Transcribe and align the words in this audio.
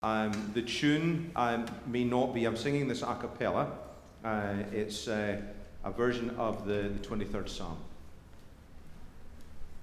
Um, 0.00 0.52
the 0.54 0.62
tune 0.62 1.32
um, 1.34 1.66
may 1.86 2.04
not 2.04 2.32
be, 2.32 2.44
I'm 2.44 2.56
singing 2.56 2.86
this 2.86 3.02
a 3.02 3.16
cappella. 3.16 3.72
Uh, 4.24 4.54
it's 4.70 5.08
uh, 5.08 5.40
a 5.84 5.90
version 5.90 6.30
of 6.38 6.66
the, 6.66 6.92
the 7.00 7.08
23rd 7.08 7.48
Psalm. 7.48 7.76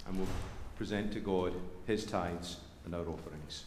And 0.07 0.17
we'll 0.17 0.27
present 0.77 1.11
to 1.13 1.19
God 1.19 1.51
his 1.85 2.05
tithes 2.05 2.57
and 2.85 2.95
our 2.95 3.01
offerings. 3.01 3.65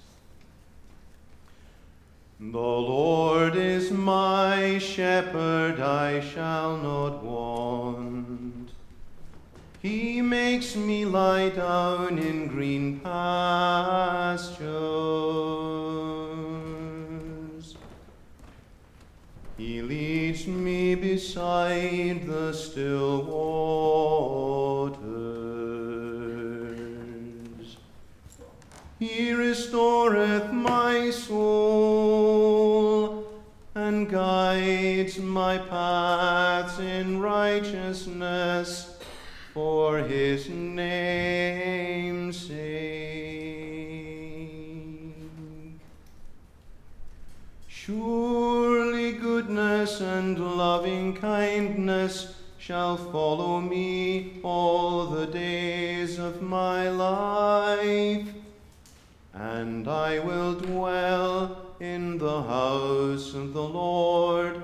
The 2.40 2.46
Lord 2.46 3.54
is 3.54 3.90
my 3.90 4.78
shepherd, 4.78 5.80
I 5.80 6.20
shall 6.20 6.78
not 6.78 7.22
want. 7.22 8.70
He 9.82 10.22
makes 10.22 10.76
me 10.76 11.04
lie 11.04 11.50
down 11.50 12.18
in 12.18 12.46
green 12.46 13.00
pastures. 13.00 14.58
He 19.58 19.82
leads 19.82 20.46
me 20.46 20.94
beside 20.94 22.24
the 22.28 22.52
still 22.52 23.24
waters. 23.24 24.96
He 29.00 29.32
restoreth 29.32 30.52
my 30.52 31.10
soul 31.10 32.48
and 33.74 34.08
guides 34.08 35.18
my 35.18 35.58
paths 35.58 36.78
in 36.78 37.20
righteousness 37.20 38.96
for 39.52 39.98
his 39.98 40.48
name's 40.48 42.36
sake. 42.46 42.58
Surely 47.66 48.57
goodness 49.38 50.00
and 50.00 50.36
loving 50.58 51.14
kindness 51.14 52.34
shall 52.58 52.96
follow 52.96 53.60
me 53.60 54.32
all 54.42 55.06
the 55.06 55.26
days 55.26 56.18
of 56.18 56.42
my 56.42 56.88
life, 56.88 58.26
and 59.32 59.86
I 59.86 60.18
will 60.18 60.54
dwell 60.54 61.56
in 61.78 62.18
the 62.18 62.42
house 62.42 63.32
of 63.32 63.52
the 63.52 63.62
Lord 63.62 64.60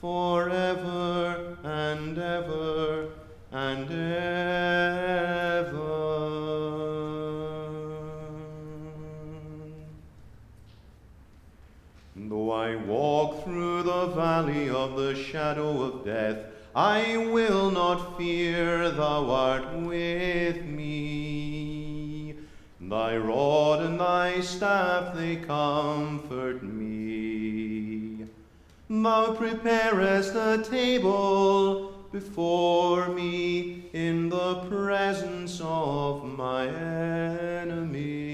forever 0.00 1.56
and 1.62 2.18
ever 2.18 3.06
and 3.52 3.88
ever. 3.88 4.95
Valley 14.36 14.68
of 14.68 14.96
the 14.96 15.14
shadow 15.14 15.80
of 15.80 16.04
death, 16.04 16.36
I 16.74 17.16
will 17.16 17.70
not 17.70 18.18
fear, 18.18 18.90
thou 18.90 19.30
art 19.30 19.72
with 19.76 20.62
me. 20.66 22.34
Thy 22.78 23.16
rod 23.16 23.80
and 23.80 23.98
thy 23.98 24.40
staff, 24.40 25.16
they 25.16 25.36
comfort 25.36 26.62
me. 26.62 28.26
Thou 28.90 29.32
preparest 29.32 30.34
a 30.34 30.62
table 30.62 31.94
before 32.12 33.08
me 33.08 33.84
in 33.94 34.28
the 34.28 34.56
presence 34.68 35.62
of 35.64 36.26
my 36.36 36.66
enemies. 36.68 38.26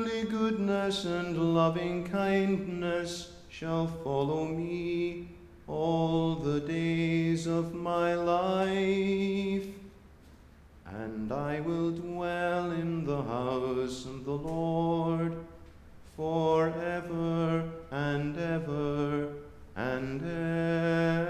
Surely 0.00 0.24
goodness 0.24 1.04
and 1.04 1.54
loving 1.54 2.04
kindness 2.04 3.32
shall 3.50 3.86
follow 3.86 4.46
me 4.46 5.28
all 5.66 6.36
the 6.36 6.58
days 6.60 7.46
of 7.46 7.74
my 7.74 8.14
life, 8.14 9.66
and 10.86 11.30
I 11.30 11.60
will 11.60 11.90
dwell 11.90 12.70
in 12.70 13.04
the 13.04 13.22
house 13.22 14.06
of 14.06 14.24
the 14.24 14.38
Lord 14.38 15.34
forever 16.16 17.68
and 17.90 18.38
ever 18.38 19.28
and 19.76 20.22
ever. 20.22 21.29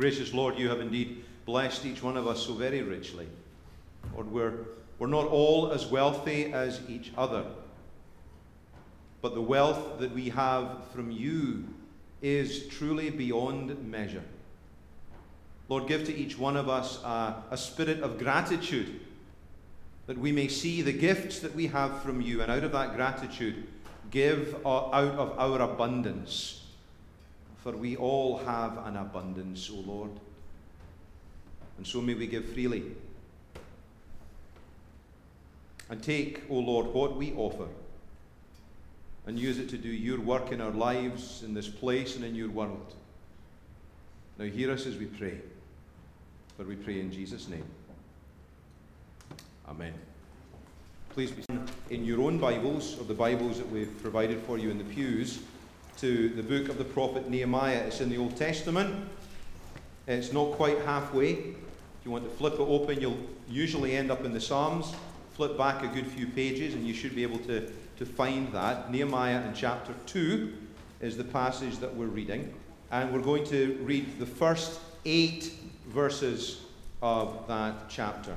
Gracious 0.00 0.32
Lord, 0.32 0.58
you 0.58 0.70
have 0.70 0.80
indeed 0.80 1.24
blessed 1.44 1.84
each 1.84 2.02
one 2.02 2.16
of 2.16 2.26
us 2.26 2.46
so 2.46 2.54
very 2.54 2.80
richly. 2.80 3.28
Lord, 4.14 4.32
we're, 4.32 4.54
we're 4.98 5.08
not 5.08 5.26
all 5.26 5.72
as 5.72 5.84
wealthy 5.84 6.54
as 6.54 6.80
each 6.88 7.12
other, 7.18 7.44
but 9.20 9.34
the 9.34 9.42
wealth 9.42 9.98
that 9.98 10.14
we 10.14 10.30
have 10.30 10.88
from 10.94 11.10
you 11.10 11.68
is 12.22 12.66
truly 12.68 13.10
beyond 13.10 13.86
measure. 13.90 14.22
Lord, 15.68 15.86
give 15.86 16.06
to 16.06 16.16
each 16.16 16.38
one 16.38 16.56
of 16.56 16.70
us 16.70 17.04
a, 17.04 17.42
a 17.50 17.58
spirit 17.58 18.00
of 18.00 18.18
gratitude 18.18 19.00
that 20.06 20.16
we 20.16 20.32
may 20.32 20.48
see 20.48 20.80
the 20.80 20.94
gifts 20.94 21.40
that 21.40 21.54
we 21.54 21.66
have 21.66 22.02
from 22.02 22.22
you, 22.22 22.40
and 22.40 22.50
out 22.50 22.64
of 22.64 22.72
that 22.72 22.96
gratitude, 22.96 23.66
give 24.10 24.54
out 24.64 24.94
of 24.94 25.38
our 25.38 25.60
abundance. 25.60 26.59
For 27.62 27.72
we 27.72 27.96
all 27.96 28.38
have 28.38 28.78
an 28.86 28.96
abundance, 28.96 29.70
O 29.70 29.76
Lord. 29.76 30.10
And 31.76 31.86
so 31.86 32.00
may 32.00 32.14
we 32.14 32.26
give 32.26 32.46
freely. 32.46 32.84
And 35.88 36.02
take, 36.02 36.42
O 36.48 36.54
Lord, 36.54 36.86
what 36.86 37.16
we 37.16 37.32
offer 37.34 37.68
and 39.26 39.38
use 39.38 39.58
it 39.58 39.68
to 39.70 39.76
do 39.76 39.88
your 39.88 40.20
work 40.20 40.52
in 40.52 40.60
our 40.60 40.70
lives, 40.70 41.42
in 41.42 41.54
this 41.54 41.68
place, 41.68 42.16
and 42.16 42.24
in 42.24 42.34
your 42.34 42.48
world. 42.48 42.94
Now 44.38 44.46
hear 44.46 44.70
us 44.70 44.86
as 44.86 44.96
we 44.96 45.06
pray. 45.06 45.40
For 46.56 46.64
we 46.64 46.76
pray 46.76 47.00
in 47.00 47.12
Jesus' 47.12 47.48
name. 47.48 47.64
Amen. 49.68 49.94
Please 51.10 51.30
be 51.30 51.44
in 51.90 52.04
your 52.04 52.22
own 52.22 52.38
Bibles, 52.38 52.98
or 52.98 53.04
the 53.04 53.14
Bibles 53.14 53.58
that 53.58 53.70
we've 53.70 54.00
provided 54.00 54.40
for 54.40 54.58
you 54.58 54.70
in 54.70 54.78
the 54.78 54.84
pews, 54.84 55.40
to 56.00 56.30
the 56.30 56.42
book 56.42 56.70
of 56.70 56.78
the 56.78 56.84
prophet 56.84 57.28
Nehemiah. 57.28 57.84
It's 57.86 58.00
in 58.00 58.08
the 58.08 58.16
Old 58.16 58.34
Testament. 58.34 59.06
It's 60.06 60.32
not 60.32 60.52
quite 60.52 60.78
halfway. 60.78 61.32
If 61.32 62.06
you 62.06 62.10
want 62.10 62.24
to 62.24 62.30
flip 62.30 62.54
it 62.54 62.60
open, 62.60 62.98
you'll 63.02 63.18
usually 63.50 63.94
end 63.94 64.10
up 64.10 64.24
in 64.24 64.32
the 64.32 64.40
Psalms. 64.40 64.94
Flip 65.34 65.58
back 65.58 65.84
a 65.84 65.88
good 65.88 66.06
few 66.06 66.26
pages, 66.26 66.72
and 66.72 66.86
you 66.86 66.94
should 66.94 67.14
be 67.14 67.22
able 67.22 67.38
to, 67.40 67.70
to 67.98 68.06
find 68.06 68.50
that. 68.54 68.90
Nehemiah 68.90 69.42
in 69.46 69.52
chapter 69.52 69.92
2. 70.06 70.54
is 71.02 71.18
the 71.18 71.24
passage 71.24 71.76
that 71.78 71.94
we're 71.94 72.06
reading, 72.06 72.54
and 72.90 73.12
we're 73.12 73.20
going 73.20 73.44
to 73.48 73.78
read 73.82 74.18
the 74.18 74.24
first 74.24 74.80
eight 75.04 75.52
verses 75.88 76.62
of 77.02 77.46
that 77.46 77.90
chapter. 77.90 78.34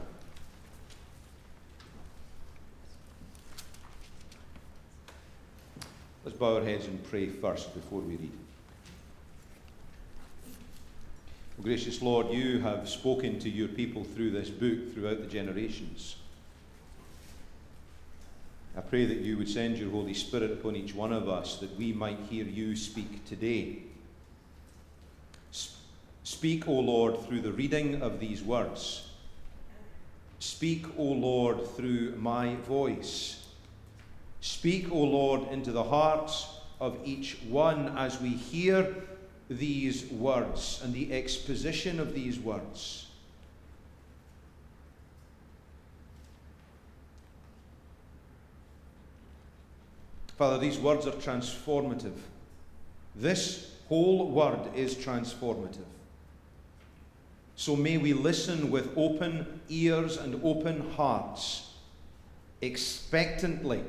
Let's 6.25 6.37
bow 6.37 6.55
our 6.55 6.63
heads 6.63 6.85
and 6.85 7.03
pray 7.09 7.27
first 7.27 7.73
before 7.73 7.99
we 7.99 8.15
read. 8.15 8.31
Oh, 11.59 11.63
gracious 11.63 12.01
Lord, 12.01 12.29
you 12.29 12.59
have 12.59 12.87
spoken 12.87 13.39
to 13.39 13.49
your 13.49 13.67
people 13.67 14.05
through 14.05 14.31
this 14.31 14.49
book 14.49 14.93
throughout 14.93 15.19
the 15.19 15.27
generations. 15.27 16.15
I 18.77 18.81
pray 18.81 19.05
that 19.05 19.17
you 19.17 19.37
would 19.37 19.49
send 19.49 19.77
your 19.77 19.91
Holy 19.91 20.13
Spirit 20.13 20.51
upon 20.51 20.77
each 20.77 20.95
one 20.95 21.11
of 21.11 21.27
us 21.27 21.57
that 21.57 21.77
we 21.77 21.91
might 21.91 22.19
hear 22.29 22.45
you 22.45 22.75
speak 22.77 23.25
today. 23.25 23.79
Speak, 26.23 26.69
O 26.69 26.73
Lord, 26.79 27.19
through 27.27 27.41
the 27.41 27.51
reading 27.51 28.01
of 28.01 28.21
these 28.21 28.41
words. 28.41 29.09
Speak, 30.39 30.87
O 30.97 31.03
Lord, 31.03 31.67
through 31.75 32.15
my 32.15 32.55
voice. 32.55 33.42
Speak, 34.43 34.91
O 34.91 34.97
Lord, 34.97 35.49
into 35.53 35.71
the 35.71 35.85
hearts 35.85 36.47
of 36.81 36.97
each 37.05 37.37
one 37.47 37.97
as 37.97 38.19
we 38.19 38.27
hear 38.27 38.93
these 39.49 40.03
words 40.11 40.81
and 40.83 40.93
the 40.93 41.13
exposition 41.13 41.97
of 41.97 42.13
these 42.13 42.37
words. 42.37 43.07
Father, 50.37 50.57
these 50.57 50.77
words 50.77 51.07
are 51.07 51.11
transformative. 51.11 52.17
This 53.15 53.77
whole 53.87 54.29
word 54.29 54.59
is 54.75 54.93
transformative. 54.95 55.87
So 57.55 57.77
may 57.77 57.97
we 57.97 58.11
listen 58.11 58.69
with 58.69 58.91
open 58.97 59.61
ears 59.69 60.17
and 60.17 60.41
open 60.43 60.91
hearts, 60.97 61.75
expectantly, 62.61 63.83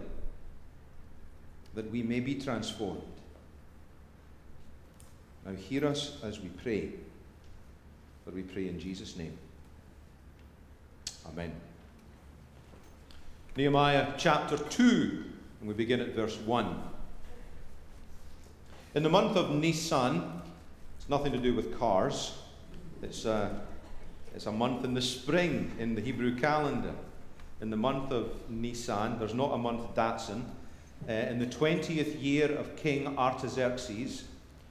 that 1.75 1.91
we 1.91 2.03
may 2.03 2.21
be 2.21 2.35
transformed. 2.35 3.03
Now, 5.45 5.53
hear 5.53 5.87
us 5.87 6.19
as 6.23 6.41
we 6.41 6.49
pray, 6.49 6.91
for 8.25 8.31
we 8.31 8.43
pray 8.43 8.69
in 8.69 8.81
Jesus' 8.81 9.17
name. 9.17 9.37
Amen. 11.27 11.53
Nehemiah 13.57 14.15
chapter 14.17 14.57
2, 14.57 15.25
and 15.61 15.69
we 15.69 15.75
begin 15.75 16.01
at 16.01 16.15
verse 16.15 16.37
1. 16.39 16.83
In 18.95 19.03
the 19.03 19.09
month 19.09 19.37
of 19.37 19.51
Nisan, 19.51 20.43
it's 20.99 21.09
nothing 21.09 21.33
to 21.33 21.39
do 21.39 21.55
with 21.55 21.79
cars, 21.79 22.39
it's 23.03 23.25
a, 23.25 23.61
it's 24.35 24.47
a 24.47 24.53
month 24.53 24.85
in 24.85 24.95
the 24.95 25.03
spring 25.03 25.73
in 25.79 25.95
the 25.95 26.01
Hebrew 26.01 26.37
calendar. 26.37 26.95
In 27.61 27.71
the 27.71 27.77
month 27.77 28.13
of 28.13 28.31
Nisan, 28.49 29.19
there's 29.19 29.35
not 29.35 29.53
a 29.53 29.59
month 29.59 29.95
Datsun. 29.95 30.45
Uh, 31.07 31.13
in 31.13 31.39
the 31.39 31.47
20th 31.47 32.23
year 32.23 32.51
of 32.51 32.77
King 32.77 33.19
Artaxerxes, 33.19 34.25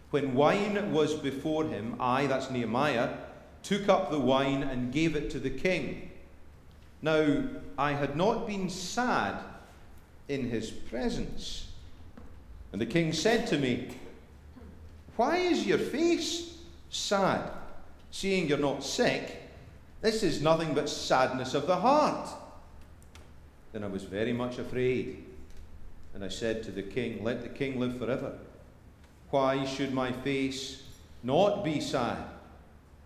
when 0.09 0.33
wine 0.33 0.91
was 0.91 1.13
before 1.13 1.65
him, 1.65 1.95
I, 1.99 2.25
that's 2.25 2.49
Nehemiah, 2.49 3.09
took 3.61 3.87
up 3.87 4.09
the 4.09 4.19
wine 4.19 4.63
and 4.63 4.91
gave 4.91 5.15
it 5.15 5.29
to 5.31 5.39
the 5.39 5.49
king. 5.49 6.09
Now, 7.03 7.43
I 7.77 7.93
had 7.93 8.15
not 8.15 8.47
been 8.47 8.69
sad 8.69 9.43
in 10.27 10.49
his 10.49 10.71
presence. 10.71 11.67
And 12.71 12.81
the 12.81 12.85
king 12.87 13.13
said 13.13 13.45
to 13.47 13.59
me, 13.59 13.89
Why 15.15 15.37
is 15.37 15.67
your 15.67 15.77
face 15.77 16.57
sad, 16.89 17.51
seeing 18.09 18.47
you're 18.47 18.57
not 18.57 18.83
sick? 18.83 19.39
This 20.01 20.23
is 20.23 20.41
nothing 20.41 20.73
but 20.73 20.89
sadness 20.89 21.53
of 21.53 21.67
the 21.67 21.75
heart. 21.75 22.27
Then 23.71 23.83
I 23.83 23.87
was 23.87 24.03
very 24.03 24.33
much 24.33 24.57
afraid. 24.57 25.23
And 26.13 26.23
I 26.23 26.29
said 26.29 26.63
to 26.63 26.71
the 26.71 26.83
king, 26.83 27.23
Let 27.23 27.41
the 27.41 27.49
king 27.49 27.79
live 27.79 27.97
forever. 27.97 28.37
Why 29.29 29.65
should 29.65 29.93
my 29.93 30.11
face 30.11 30.83
not 31.23 31.63
be 31.63 31.81
sad 31.81 32.17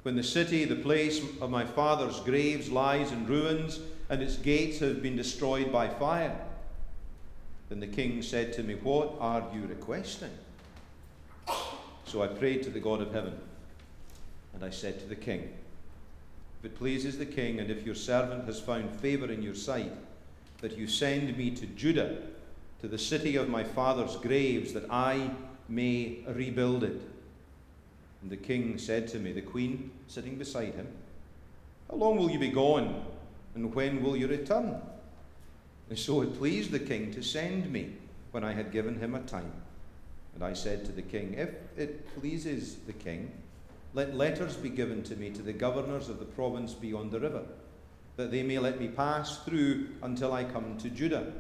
when 0.04 0.16
the 0.16 0.24
city, 0.24 0.66
the 0.66 0.76
place 0.76 1.22
of 1.42 1.50
my 1.50 1.66
father's 1.66 2.20
graves, 2.22 2.70
lies 2.70 3.12
in 3.12 3.26
ruins 3.26 3.80
and 4.10 4.22
its 4.22 4.38
gates 4.38 4.80
have 4.80 5.02
been 5.02 5.16
destroyed 5.16 5.72
by 5.72 5.88
fire? 5.88 6.38
Then 7.70 7.80
the 7.80 7.88
king 7.88 8.22
said 8.22 8.54
to 8.54 8.64
me, 8.64 8.76
What 8.76 9.16
are 9.20 9.44
you 9.54 9.68
requesting? 9.68 10.32
So 12.06 12.22
I 12.22 12.28
prayed 12.28 12.64
to 12.64 12.70
the 12.70 12.80
God 12.80 13.02
of 13.02 13.14
heaven, 13.14 13.38
and 14.54 14.64
I 14.64 14.70
said 14.70 15.00
to 15.00 15.06
the 15.06 15.16
king, 15.16 15.54
If 16.60 16.72
it 16.72 16.78
pleases 16.78 17.18
the 17.18 17.26
king, 17.26 17.60
and 17.60 17.70
if 17.70 17.86
your 17.86 17.96
servant 17.96 18.46
has 18.46 18.62
found 18.62 18.98
favor 19.02 19.30
in 19.30 19.42
your 19.42 19.56
sight, 19.56 19.92
that 20.62 20.78
you 20.78 20.88
send 20.88 21.38
me 21.38 21.52
to 21.52 21.66
Judah, 21.66 22.18
to 22.82 22.88
the 22.88 22.98
city 22.98 23.36
of 23.36 23.50
my 23.50 23.64
father's 23.64 24.16
graves, 24.18 24.74
that 24.74 24.90
I 24.90 25.32
may 25.68 26.20
rebuild 26.28 26.84
it. 26.84 27.02
And 28.22 28.32
the 28.32 28.38
king 28.38 28.78
said 28.78 29.08
to 29.10 29.20
me, 29.20 29.32
the 29.32 29.42
queen 29.42 29.92
sitting 30.08 30.36
beside 30.36 30.74
him, 30.76 30.88
How 31.90 31.98
long 31.98 32.18
will 32.18 32.30
you 32.30 32.40
be 32.40 32.50
gone, 32.50 33.06
and 33.56 33.74
when 33.74 34.04
will 34.04 34.16
you 34.16 34.28
return? 34.28 34.82
And 35.90 35.98
so 35.98 36.22
it 36.22 36.38
pleased 36.38 36.72
the 36.72 36.80
king 36.80 37.14
to 37.14 37.24
send 37.24 37.72
me 37.72 37.94
when 38.32 38.44
I 38.44 38.54
had 38.54 38.72
given 38.72 39.00
him 39.00 39.16
a 39.16 39.22
time. 39.22 39.52
And 40.36 40.44
I 40.44 40.54
said 40.54 40.86
to 40.86 40.92
the 40.92 41.02
king, 41.02 41.34
If 41.36 41.50
it 41.78 42.14
pleases 42.20 42.76
the 42.86 42.94
king, 42.94 43.32
let 43.94 44.16
letters 44.16 44.56
be 44.56 44.70
given 44.70 45.02
to 45.04 45.16
me 45.16 45.30
to 45.32 45.42
the 45.42 45.54
governors 45.54 46.10
of 46.10 46.20
the 46.20 46.26
province 46.26 46.74
beyond 46.74 47.12
the 47.12 47.20
river, 47.20 47.44
that 48.18 48.32
they 48.32 48.44
may 48.44 48.60
let 48.60 48.80
me 48.80 48.88
pass 48.88 49.44
through 49.44 49.88
until 50.04 50.34
I 50.34 50.44
come 50.44 50.78
to 50.80 50.90
Judah. 50.90 51.32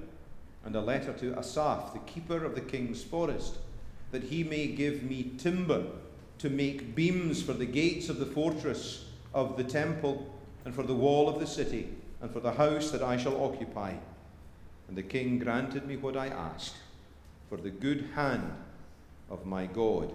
And 0.67 0.75
a 0.75 0.81
letter 0.81 1.13
to 1.13 1.39
Asaph, 1.39 1.93
the 1.93 1.99
keeper 1.99 2.43
of 2.43 2.53
the 2.53 2.59
king's 2.59 3.01
forest 3.01 3.55
that 4.11 4.23
he 4.23 4.43
may 4.43 4.67
give 4.67 5.01
me 5.01 5.31
timber 5.37 5.85
to 6.39 6.49
make 6.49 6.93
beams 6.93 7.41
for 7.41 7.53
the 7.53 7.65
gates 7.65 8.09
of 8.09 8.19
the 8.19 8.25
fortress 8.25 9.05
of 9.33 9.55
the 9.55 9.63
temple, 9.63 10.29
and 10.65 10.75
for 10.75 10.83
the 10.83 10.93
wall 10.93 11.29
of 11.29 11.39
the 11.39 11.47
city, 11.47 11.87
and 12.21 12.29
for 12.31 12.41
the 12.41 12.51
house 12.51 12.91
that 12.91 13.01
I 13.01 13.15
shall 13.15 13.41
occupy. 13.41 13.93
And 14.89 14.97
the 14.97 15.03
king 15.03 15.39
granted 15.39 15.87
me 15.87 15.95
what 15.95 16.17
I 16.17 16.27
asked, 16.27 16.75
for 17.47 17.55
the 17.57 17.69
good 17.69 18.09
hand 18.15 18.51
of 19.29 19.45
my 19.45 19.67
God 19.67 20.13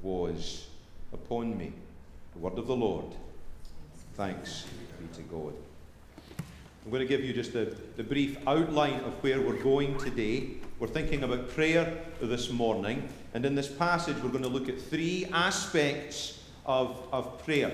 was 0.00 0.68
upon 1.12 1.58
me. 1.58 1.72
The 2.34 2.38
word 2.38 2.56
of 2.56 2.68
the 2.68 2.76
Lord. 2.76 3.16
Thanks 4.14 4.64
be 5.00 5.08
to 5.16 5.22
God. 5.22 5.54
I'm 6.84 6.90
going 6.90 7.06
to 7.06 7.08
give 7.08 7.22
you 7.22 7.34
just 7.34 7.54
a, 7.56 7.76
the 7.96 8.02
brief 8.02 8.38
outline 8.46 9.00
of 9.00 9.12
where 9.22 9.38
we're 9.38 9.62
going 9.62 9.98
today. 9.98 10.52
We're 10.78 10.88
thinking 10.88 11.22
about 11.24 11.50
prayer 11.50 12.00
this 12.22 12.50
morning, 12.50 13.06
and 13.34 13.44
in 13.44 13.54
this 13.54 13.68
passage, 13.68 14.16
we're 14.22 14.30
going 14.30 14.44
to 14.44 14.48
look 14.48 14.66
at 14.70 14.80
three 14.80 15.26
aspects 15.30 16.42
of, 16.64 17.06
of 17.12 17.44
prayer 17.44 17.70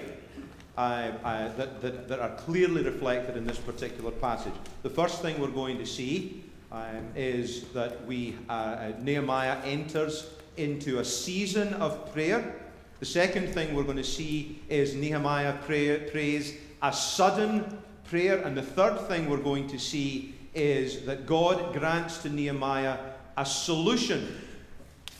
uh, 0.76 0.80
uh, 0.80 1.56
that, 1.56 1.80
that, 1.82 2.08
that, 2.08 2.18
are 2.18 2.34
clearly 2.34 2.82
reflected 2.82 3.36
in 3.36 3.46
this 3.46 3.58
particular 3.58 4.10
passage. 4.10 4.52
The 4.82 4.90
first 4.90 5.22
thing 5.22 5.40
we're 5.40 5.48
going 5.48 5.78
to 5.78 5.86
see 5.86 6.42
um, 6.72 7.06
is 7.14 7.62
that 7.68 8.04
we, 8.06 8.34
uh, 8.48 8.52
uh 8.52 8.92
Nehemiah 9.00 9.58
enters 9.62 10.30
into 10.56 10.98
a 10.98 11.04
season 11.04 11.74
of 11.74 12.12
prayer. 12.12 12.56
The 12.98 13.06
second 13.06 13.54
thing 13.54 13.72
we're 13.72 13.84
going 13.84 13.98
to 13.98 14.04
see 14.04 14.62
is 14.68 14.96
Nehemiah 14.96 15.58
pray, 15.64 16.10
prays 16.10 16.56
a 16.82 16.92
sudden 16.92 17.78
prayer. 18.08 18.38
And 18.42 18.56
the 18.56 18.62
third 18.62 18.98
thing 19.08 19.28
we're 19.28 19.38
going 19.38 19.68
to 19.68 19.78
see 19.78 20.34
is 20.54 21.04
that 21.06 21.26
God 21.26 21.72
grants 21.72 22.18
to 22.18 22.30
Nehemiah 22.30 22.98
a 23.36 23.44
solution 23.44 24.40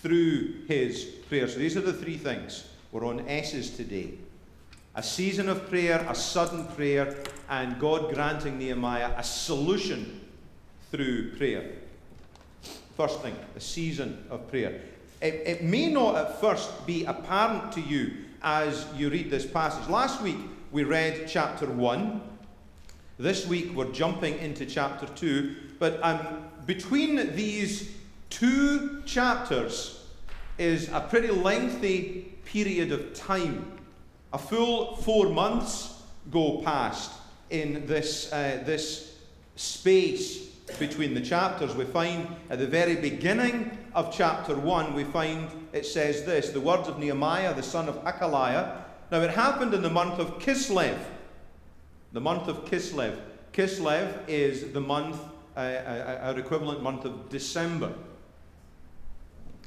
through 0.02 0.64
his 0.68 1.04
prayer. 1.28 1.48
So 1.48 1.58
these 1.58 1.76
are 1.76 1.82
the 1.82 1.92
three 1.92 2.16
things. 2.16 2.68
We're 2.92 3.06
on 3.06 3.28
S's 3.28 3.70
today 3.70 4.14
a 4.96 5.02
season 5.02 5.50
of 5.50 5.68
prayer, 5.68 6.04
a 6.08 6.14
sudden 6.14 6.64
prayer, 6.68 7.14
and 7.50 7.78
God 7.78 8.14
granting 8.14 8.58
Nehemiah 8.58 9.12
a 9.16 9.22
solution 9.22 10.22
through 10.90 11.36
prayer. 11.36 11.72
First 12.96 13.20
thing, 13.20 13.36
a 13.54 13.60
season 13.60 14.24
of 14.30 14.48
prayer. 14.48 14.80
It, 15.20 15.34
it, 15.46 15.62
may 15.62 15.90
not 15.92 16.16
at 16.16 16.40
first 16.40 16.86
be 16.86 17.04
apparent 17.04 17.72
to 17.72 17.80
you 17.82 18.24
as 18.42 18.86
you 18.96 19.10
read 19.10 19.30
this 19.30 19.44
passage. 19.44 19.86
Last 19.90 20.22
week 20.22 20.38
we 20.72 20.82
read 20.84 21.26
chapter 21.28 21.66
1 21.66 22.22
this 23.18 23.46
week 23.46 23.74
we're 23.74 23.90
jumping 23.92 24.38
into 24.38 24.66
chapter 24.66 25.06
2, 25.06 25.56
but 25.78 25.98
um, 26.02 26.44
between 26.66 27.34
these 27.34 27.92
two 28.28 29.02
chapters 29.06 30.04
is 30.58 30.90
a 30.90 31.00
pretty 31.00 31.28
lengthy 31.28 32.32
period 32.44 32.92
of 32.92 33.14
time. 33.14 33.72
A 34.32 34.38
full 34.38 34.96
four 34.96 35.30
months 35.30 36.02
go 36.30 36.60
past 36.62 37.12
in 37.50 37.86
this, 37.86 38.30
uh, 38.32 38.62
this 38.66 39.16
space 39.54 40.46
between 40.78 41.14
the 41.14 41.20
chapters. 41.20 41.74
We 41.74 41.84
find 41.84 42.28
at 42.50 42.58
the 42.58 42.66
very 42.66 42.96
beginning 42.96 43.78
of 43.94 44.12
chapter 44.12 44.54
1, 44.54 44.92
we 44.92 45.04
find 45.04 45.48
it 45.72 45.86
says 45.86 46.24
this 46.24 46.50
the 46.50 46.60
words 46.60 46.88
of 46.88 46.98
Nehemiah, 46.98 47.54
the 47.54 47.62
son 47.62 47.88
of 47.88 47.96
Hachaliah. 48.04 48.82
Now, 49.10 49.20
it 49.20 49.30
happened 49.30 49.72
in 49.72 49.82
the 49.82 49.90
month 49.90 50.18
of 50.18 50.38
Kislev. 50.40 50.98
The 52.12 52.20
month 52.20 52.48
of 52.48 52.64
Kislev. 52.64 53.18
Kislev 53.52 54.28
is 54.28 54.72
the 54.72 54.80
month, 54.80 55.18
uh, 55.56 56.18
our 56.22 56.38
equivalent 56.38 56.82
month 56.82 57.04
of 57.04 57.28
December. 57.28 57.92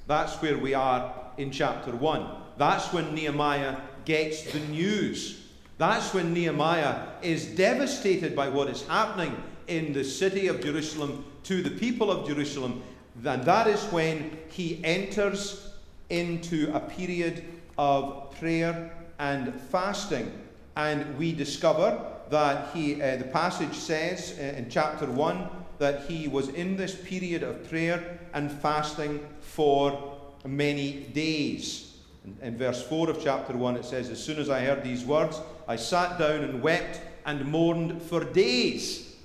That's 0.08 0.36
where 0.42 0.58
we 0.58 0.74
are 0.74 1.14
in 1.38 1.52
chapter 1.52 1.96
1. 1.96 2.28
That's 2.58 2.92
when 2.92 3.14
Nehemiah 3.14 3.78
gets 4.06 4.52
the 4.52 4.60
news. 4.60 5.40
That's 5.78 6.14
when 6.14 6.34
Nehemiah 6.34 7.08
is 7.22 7.46
devastated 7.46 8.36
by 8.36 8.50
what 8.50 8.68
is 8.68 8.86
happening 8.88 9.42
in 9.68 9.94
the 9.94 10.04
city 10.04 10.48
of 10.48 10.62
Jerusalem 10.62 11.24
to 11.44 11.62
the 11.62 11.70
people 11.70 12.12
of 12.12 12.28
Jerusalem. 12.28 12.84
And 13.24 13.44
that 13.44 13.68
is 13.68 13.84
when 13.86 14.38
he 14.50 14.82
enters 14.84 15.72
into 16.10 16.72
a 16.74 16.80
period 16.80 17.44
of 17.78 18.36
prayer 18.40 18.92
and 19.20 19.54
fasting. 19.70 20.32
And 20.76 21.18
we 21.18 21.32
discover 21.32 22.19
that 22.30 22.74
he, 22.74 23.02
uh, 23.02 23.18
the 23.18 23.24
passage 23.26 23.74
says 23.74 24.38
uh, 24.40 24.58
in 24.58 24.70
chapter 24.70 25.06
1 25.06 25.50
that 25.80 26.04
he 26.04 26.28
was 26.28 26.50
in 26.50 26.76
this 26.76 26.96
period 26.96 27.44
of 27.44 27.68
prayer 27.70 28.20
and 28.34 28.52
fasting 28.52 29.26
for 29.40 30.18
many 30.46 31.02
days. 31.14 31.98
In, 32.26 32.38
in 32.42 32.58
verse 32.58 32.84
4 32.84 33.10
of 33.10 33.24
chapter 33.24 33.56
1, 33.56 33.78
it 33.78 33.86
says, 33.86 34.10
As 34.10 34.24
soon 34.24 34.40
as 34.40 34.50
I 34.50 34.62
heard 34.62 34.84
these 34.84 35.06
words, 35.06 35.40
I 35.68 35.76
sat 35.76 36.20
down 36.20 36.44
and 36.44 36.62
wept 36.62 37.02
and 37.26 37.46
mourned 37.46 38.02
for 38.02 38.24
days. 38.24 39.16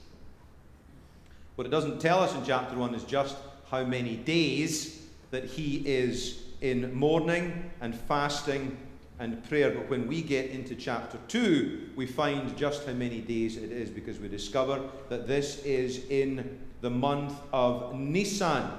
What 1.57 1.67
it 1.67 1.71
doesn't 1.71 2.01
tell 2.01 2.21
us 2.21 2.35
in 2.35 2.45
chapter 2.45 2.77
1 2.77 2.95
is 2.95 3.05
just 3.05 3.37
how 3.71 3.85
many 3.85 4.17
days 4.17 5.03
that 5.31 5.45
he 5.45 5.77
is 5.87 6.43
in 6.61 6.95
mourning 6.95 7.71
and 7.81 7.95
fasting 7.95 8.77
and 9.19 9.43
prayer. 9.49 9.71
But 9.71 9.89
when 9.89 10.09
we 10.09 10.23
get 10.23 10.51
into 10.51 10.75
chapter 10.75 11.19
2, 11.29 11.91
we 11.97 12.07
find 12.07 12.57
just 12.57 12.87
how 12.87 12.93
many 12.93 13.21
days 13.21 13.57
it 13.57 13.71
is 13.71 13.91
because 13.91 14.19
we 14.19 14.29
discover 14.29 14.83
that 15.09 15.27
this 15.27 15.65
is 15.65 16.07
in 16.11 16.59
the 16.81 16.91
month 16.91 17.35
of 17.53 17.95
Nisan. 17.95 18.71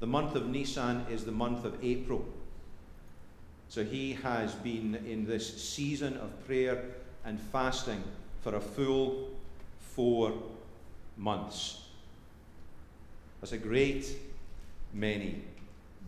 The 0.00 0.06
month 0.06 0.34
of 0.36 0.48
Nisan 0.48 1.06
is 1.10 1.24
the 1.24 1.32
month 1.32 1.64
of 1.64 1.76
April. 1.82 2.24
So 3.68 3.82
he 3.82 4.12
has 4.14 4.54
been 4.54 4.94
in 5.06 5.26
this 5.26 5.62
season 5.62 6.16
of 6.18 6.46
prayer 6.46 6.84
and 7.24 7.40
fasting 7.40 8.02
for 8.42 8.54
a 8.54 8.60
full 8.60 9.30
four 9.80 10.32
months. 11.16 11.82
That's 13.40 13.52
a 13.52 13.58
great 13.58 14.06
many 14.92 15.42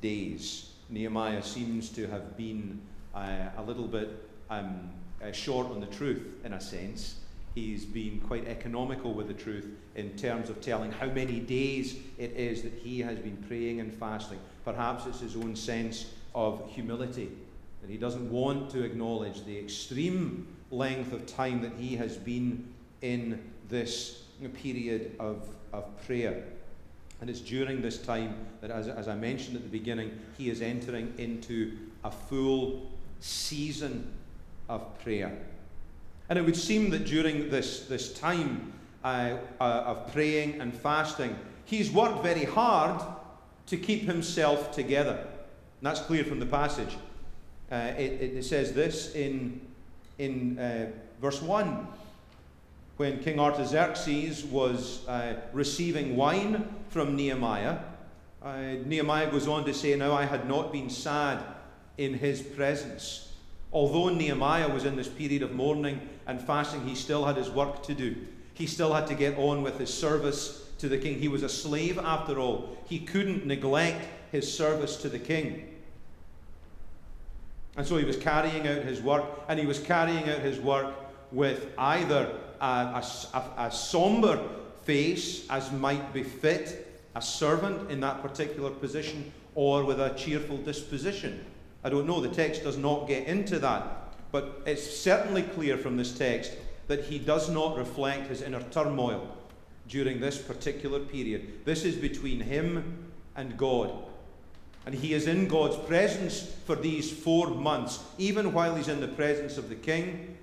days. 0.00 0.70
Nehemiah 0.88 1.42
seems 1.42 1.88
to 1.90 2.06
have 2.06 2.36
been 2.36 2.80
uh, 3.14 3.48
a 3.56 3.62
little 3.62 3.86
bit 3.86 4.28
um, 4.50 4.90
uh, 5.22 5.32
short 5.32 5.66
on 5.68 5.80
the 5.80 5.86
truth, 5.86 6.22
in 6.44 6.52
a 6.52 6.60
sense. 6.60 7.16
He's 7.54 7.84
been 7.84 8.20
quite 8.20 8.46
economical 8.46 9.14
with 9.14 9.26
the 9.26 9.34
truth 9.34 9.66
in 9.96 10.16
terms 10.16 10.48
of 10.48 10.60
telling 10.60 10.92
how 10.92 11.06
many 11.06 11.40
days 11.40 11.96
it 12.16 12.32
is 12.32 12.62
that 12.62 12.72
he 12.72 13.00
has 13.00 13.18
been 13.18 13.36
praying 13.48 13.80
and 13.80 13.92
fasting. 13.92 14.38
Perhaps 14.64 15.06
it's 15.06 15.20
his 15.20 15.34
own 15.34 15.56
sense 15.56 16.06
of 16.34 16.70
humility, 16.70 17.30
that 17.82 17.90
he 17.90 17.96
doesn't 17.96 18.30
want 18.30 18.70
to 18.70 18.84
acknowledge 18.84 19.44
the 19.44 19.58
extreme 19.58 20.46
length 20.70 21.12
of 21.12 21.26
time 21.26 21.60
that 21.62 21.72
he 21.78 21.96
has 21.96 22.16
been 22.16 22.72
in 23.00 23.42
this 23.68 24.22
period 24.54 25.16
of, 25.18 25.48
of 25.72 25.84
prayer. 26.06 26.44
And 27.20 27.28
it's 27.28 27.40
during 27.40 27.82
this 27.82 27.98
time 27.98 28.36
that, 28.60 28.70
as, 28.70 28.86
as 28.86 29.08
I 29.08 29.16
mentioned 29.16 29.56
at 29.56 29.62
the 29.62 29.68
beginning, 29.68 30.16
he 30.36 30.50
is 30.50 30.62
entering 30.62 31.12
into 31.18 31.76
a 32.04 32.10
full 32.10 32.86
season 33.20 34.12
of 34.68 34.98
prayer. 35.02 35.36
And 36.28 36.38
it 36.38 36.42
would 36.42 36.56
seem 36.56 36.90
that 36.90 37.06
during 37.06 37.50
this, 37.50 37.86
this 37.86 38.12
time 38.12 38.72
uh, 39.02 39.36
uh, 39.60 39.64
of 39.64 40.12
praying 40.12 40.60
and 40.60 40.74
fasting, 40.74 41.36
he's 41.64 41.90
worked 41.90 42.22
very 42.22 42.44
hard 42.44 43.00
to 43.66 43.76
keep 43.76 44.02
himself 44.02 44.72
together. 44.72 45.16
And 45.16 45.86
that's 45.86 46.00
clear 46.00 46.24
from 46.24 46.40
the 46.40 46.46
passage. 46.46 46.96
Uh, 47.70 47.92
it, 47.96 48.36
it, 48.36 48.44
says 48.44 48.72
this 48.72 49.14
in, 49.14 49.60
in 50.18 50.58
uh, 50.58 50.90
verse 51.20 51.42
1 51.42 51.86
when 52.96 53.22
King 53.22 53.38
Artaxerxes 53.38 54.44
was 54.44 55.06
uh, 55.06 55.34
receiving 55.52 56.16
wine 56.16 56.68
from 56.88 57.14
Nehemiah. 57.14 57.78
Uh, 58.42 58.74
Nehemiah 58.84 59.30
goes 59.30 59.46
on 59.46 59.64
to 59.66 59.74
say, 59.74 59.94
Now 59.94 60.14
I 60.14 60.24
had 60.24 60.48
not 60.48 60.72
been 60.72 60.90
sad 60.90 61.42
in 61.98 62.14
his 62.14 62.40
presence. 62.40 63.32
Although 63.72 64.08
Nehemiah 64.08 64.68
was 64.72 64.84
in 64.84 64.96
this 64.96 65.08
period 65.08 65.42
of 65.42 65.52
mourning 65.52 66.08
and 66.26 66.40
fasting, 66.40 66.86
he 66.86 66.94
still 66.94 67.24
had 67.24 67.36
his 67.36 67.50
work 67.50 67.82
to 67.82 67.94
do. 67.94 68.16
He 68.54 68.66
still 68.66 68.94
had 68.94 69.06
to 69.08 69.14
get 69.14 69.36
on 69.36 69.62
with 69.62 69.78
his 69.78 69.92
service 69.92 70.64
to 70.78 70.88
the 70.88 70.96
king. 70.96 71.18
He 71.18 71.28
was 71.28 71.42
a 71.42 71.48
slave 71.48 71.98
after 71.98 72.38
all. 72.38 72.78
He 72.88 73.00
couldn't 73.00 73.44
neglect 73.44 74.08
his 74.32 74.50
service 74.52 74.96
to 74.98 75.08
the 75.08 75.18
king. 75.18 75.74
And 77.76 77.86
so 77.86 77.96
he 77.96 78.04
was 78.04 78.16
carrying 78.16 78.66
out 78.66 78.82
his 78.82 79.00
work, 79.00 79.24
and 79.48 79.60
he 79.60 79.66
was 79.66 79.78
carrying 79.78 80.28
out 80.28 80.40
his 80.40 80.58
work 80.58 80.94
with 81.30 81.68
either 81.78 82.32
a, 82.60 82.64
a, 82.64 83.04
a, 83.34 83.66
a 83.66 83.70
somber 83.70 84.40
face, 84.82 85.46
as 85.50 85.70
might 85.70 86.12
befit 86.12 87.00
a 87.14 87.22
servant 87.22 87.90
in 87.90 88.00
that 88.00 88.22
particular 88.22 88.70
position, 88.70 89.32
or 89.54 89.84
with 89.84 90.00
a 90.00 90.10
cheerful 90.10 90.56
disposition. 90.56 91.44
I 91.84 91.88
don't 91.88 92.06
know, 92.06 92.20
the 92.20 92.28
text 92.28 92.64
does 92.64 92.76
not 92.76 93.06
get 93.06 93.26
into 93.26 93.58
that. 93.60 93.98
But 94.30 94.62
it's 94.66 94.96
certainly 94.96 95.42
clear 95.42 95.76
from 95.76 95.96
this 95.96 96.16
text 96.16 96.52
that 96.86 97.04
he 97.04 97.18
does 97.18 97.48
not 97.48 97.76
reflect 97.76 98.28
his 98.28 98.42
inner 98.42 98.62
turmoil 98.70 99.36
during 99.88 100.20
this 100.20 100.38
particular 100.38 100.98
period. 101.00 101.64
This 101.64 101.84
is 101.84 101.96
between 101.96 102.40
him 102.40 103.08
and 103.36 103.56
God. 103.56 103.92
And 104.86 104.94
he 104.94 105.12
is 105.14 105.26
in 105.26 105.48
God's 105.48 105.76
presence 105.86 106.40
for 106.66 106.74
these 106.74 107.10
four 107.12 107.48
months, 107.48 108.02
even 108.16 108.52
while 108.52 108.74
he's 108.74 108.88
in 108.88 109.00
the 109.00 109.08
presence 109.08 109.58
of 109.58 109.68
the 109.68 109.74
king. 109.74 110.36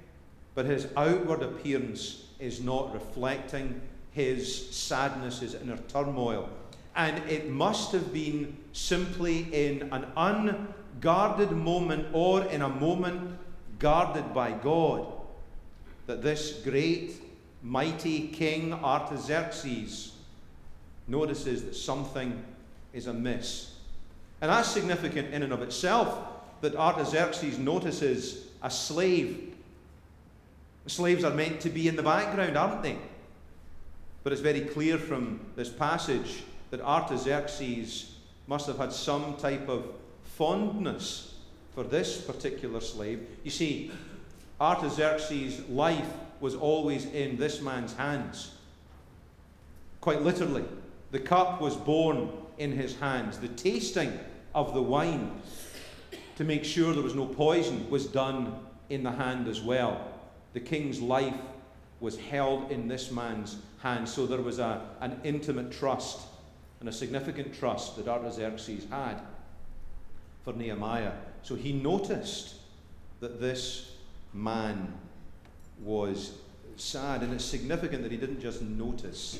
But 0.53 0.65
his 0.65 0.87
outward 0.95 1.41
appearance 1.41 2.25
is 2.39 2.61
not 2.61 2.93
reflecting 2.93 3.81
his 4.11 4.69
sadness, 4.75 5.39
his 5.39 5.55
inner 5.55 5.77
turmoil. 5.89 6.49
And 6.95 7.17
it 7.29 7.49
must 7.49 7.91
have 7.91 8.13
been 8.13 8.55
simply 8.71 9.47
in 9.51 9.89
an 9.91 10.05
un 10.15 10.73
guarded 10.99 11.51
moment 11.51 12.07
or 12.13 12.43
in 12.45 12.61
a 12.61 12.69
moment 12.69 13.37
guarded 13.79 14.33
by 14.33 14.51
God 14.51 15.05
that 16.07 16.21
this 16.21 16.61
great, 16.63 17.21
mighty 17.61 18.27
king 18.27 18.73
Artaxerxes 18.73 20.13
notices 21.07 21.63
that 21.63 21.75
something 21.75 22.43
is 22.93 23.07
amiss. 23.07 23.75
And 24.41 24.51
that's 24.51 24.69
significant 24.69 25.33
in 25.33 25.43
and 25.43 25.53
of 25.53 25.61
itself 25.61 26.17
that 26.61 26.75
Artaxerxes 26.75 27.57
notices 27.57 28.47
a 28.61 28.69
slave. 28.69 29.53
Slaves 30.87 31.23
are 31.23 31.33
meant 31.33 31.61
to 31.61 31.69
be 31.69 31.87
in 31.87 31.95
the 31.95 32.03
background, 32.03 32.57
aren't 32.57 32.83
they? 32.83 32.97
But 34.23 34.33
it's 34.33 34.41
very 34.41 34.61
clear 34.61 34.97
from 34.97 35.39
this 35.55 35.69
passage 35.69 36.43
that 36.71 36.81
Artaxerxes 36.81 38.15
must 38.47 38.67
have 38.67 38.77
had 38.77 38.91
some 38.93 39.35
type 39.37 39.67
of 39.67 39.87
fondness 40.35 41.35
for 41.73 41.83
this 41.83 42.21
particular 42.21 42.81
slave. 42.81 43.25
You 43.43 43.51
see, 43.51 43.91
Artaxerxes' 44.59 45.67
life 45.69 46.07
was 46.39 46.55
always 46.55 47.05
in 47.05 47.37
this 47.37 47.61
man's 47.61 47.93
hands. 47.93 48.51
Quite 50.01 50.21
literally, 50.21 50.65
the 51.11 51.19
cup 51.19 51.61
was 51.61 51.75
borne 51.75 52.29
in 52.57 52.71
his 52.71 52.97
hands. 52.97 53.37
The 53.37 53.47
tasting 53.49 54.17
of 54.53 54.73
the 54.73 54.81
wine 54.81 55.41
to 56.35 56.43
make 56.43 56.63
sure 56.65 56.93
there 56.93 57.03
was 57.03 57.15
no 57.15 57.25
poison 57.25 57.89
was 57.89 58.05
done 58.05 58.59
in 58.89 59.03
the 59.03 59.11
hand 59.11 59.47
as 59.47 59.61
well. 59.61 60.05
The 60.53 60.59
king's 60.59 61.01
life 61.01 61.35
was 62.01 62.17
held 62.17 62.71
in 62.71 62.87
this 62.87 63.09
man's 63.09 63.57
hands, 63.81 64.13
so 64.13 64.25
there 64.25 64.41
was 64.41 64.59
a, 64.59 64.85
an 64.99 65.19
intimate 65.23 65.71
trust 65.71 66.27
and 66.81 66.89
a 66.89 66.91
significant 66.91 67.57
trust 67.57 67.95
that 67.95 68.07
Artaxerxes 68.07 68.85
had 68.89 69.21
for 70.45 70.53
Nehemiah. 70.53 71.11
So 71.43 71.55
he 71.55 71.73
noticed 71.73 72.55
that 73.19 73.41
this 73.41 73.91
man 74.33 74.93
was 75.83 76.33
sad. 76.77 77.23
And 77.23 77.33
it's 77.33 77.43
significant 77.43 78.03
that 78.03 78.11
he 78.11 78.17
didn't 78.17 78.41
just 78.41 78.61
notice, 78.61 79.39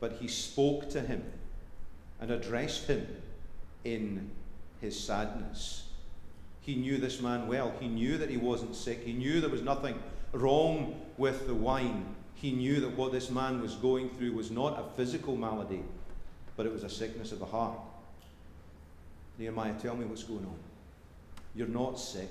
but 0.00 0.12
he 0.20 0.28
spoke 0.28 0.88
to 0.90 1.00
him 1.00 1.24
and 2.20 2.30
addressed 2.30 2.86
him 2.86 3.06
in 3.84 4.30
his 4.80 4.98
sadness. 4.98 5.84
He 6.60 6.76
knew 6.76 6.98
this 6.98 7.20
man 7.20 7.48
well. 7.48 7.72
He 7.80 7.88
knew 7.88 8.18
that 8.18 8.28
he 8.28 8.36
wasn't 8.36 8.76
sick. 8.76 9.02
He 9.04 9.12
knew 9.12 9.40
there 9.40 9.48
was 9.48 9.62
nothing 9.62 9.98
wrong 10.32 11.00
with 11.16 11.46
the 11.46 11.54
wine. 11.54 12.14
He 12.34 12.52
knew 12.52 12.80
that 12.80 12.96
what 12.96 13.12
this 13.12 13.30
man 13.30 13.62
was 13.62 13.74
going 13.74 14.10
through 14.10 14.32
was 14.32 14.50
not 14.50 14.78
a 14.78 14.96
physical 14.96 15.36
malady, 15.36 15.82
but 16.56 16.66
it 16.66 16.72
was 16.72 16.84
a 16.84 16.90
sickness 16.90 17.32
of 17.32 17.38
the 17.38 17.46
heart. 17.46 17.78
Nehemiah, 19.38 19.74
tell 19.80 19.96
me 19.96 20.04
what's 20.04 20.24
going 20.24 20.44
on. 20.44 20.58
You're 21.54 21.68
not 21.68 21.98
sick. 21.98 22.28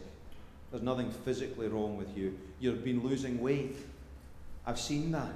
There's 0.72 0.84
nothing 0.84 1.10
physically 1.10 1.68
wrong 1.68 1.98
with 1.98 2.16
you. 2.18 2.38
You've 2.60 2.84
been 2.84 3.02
losing 3.02 3.42
weight. 3.42 3.78
I've 4.66 4.80
seen 4.80 5.12
that. 5.14 5.32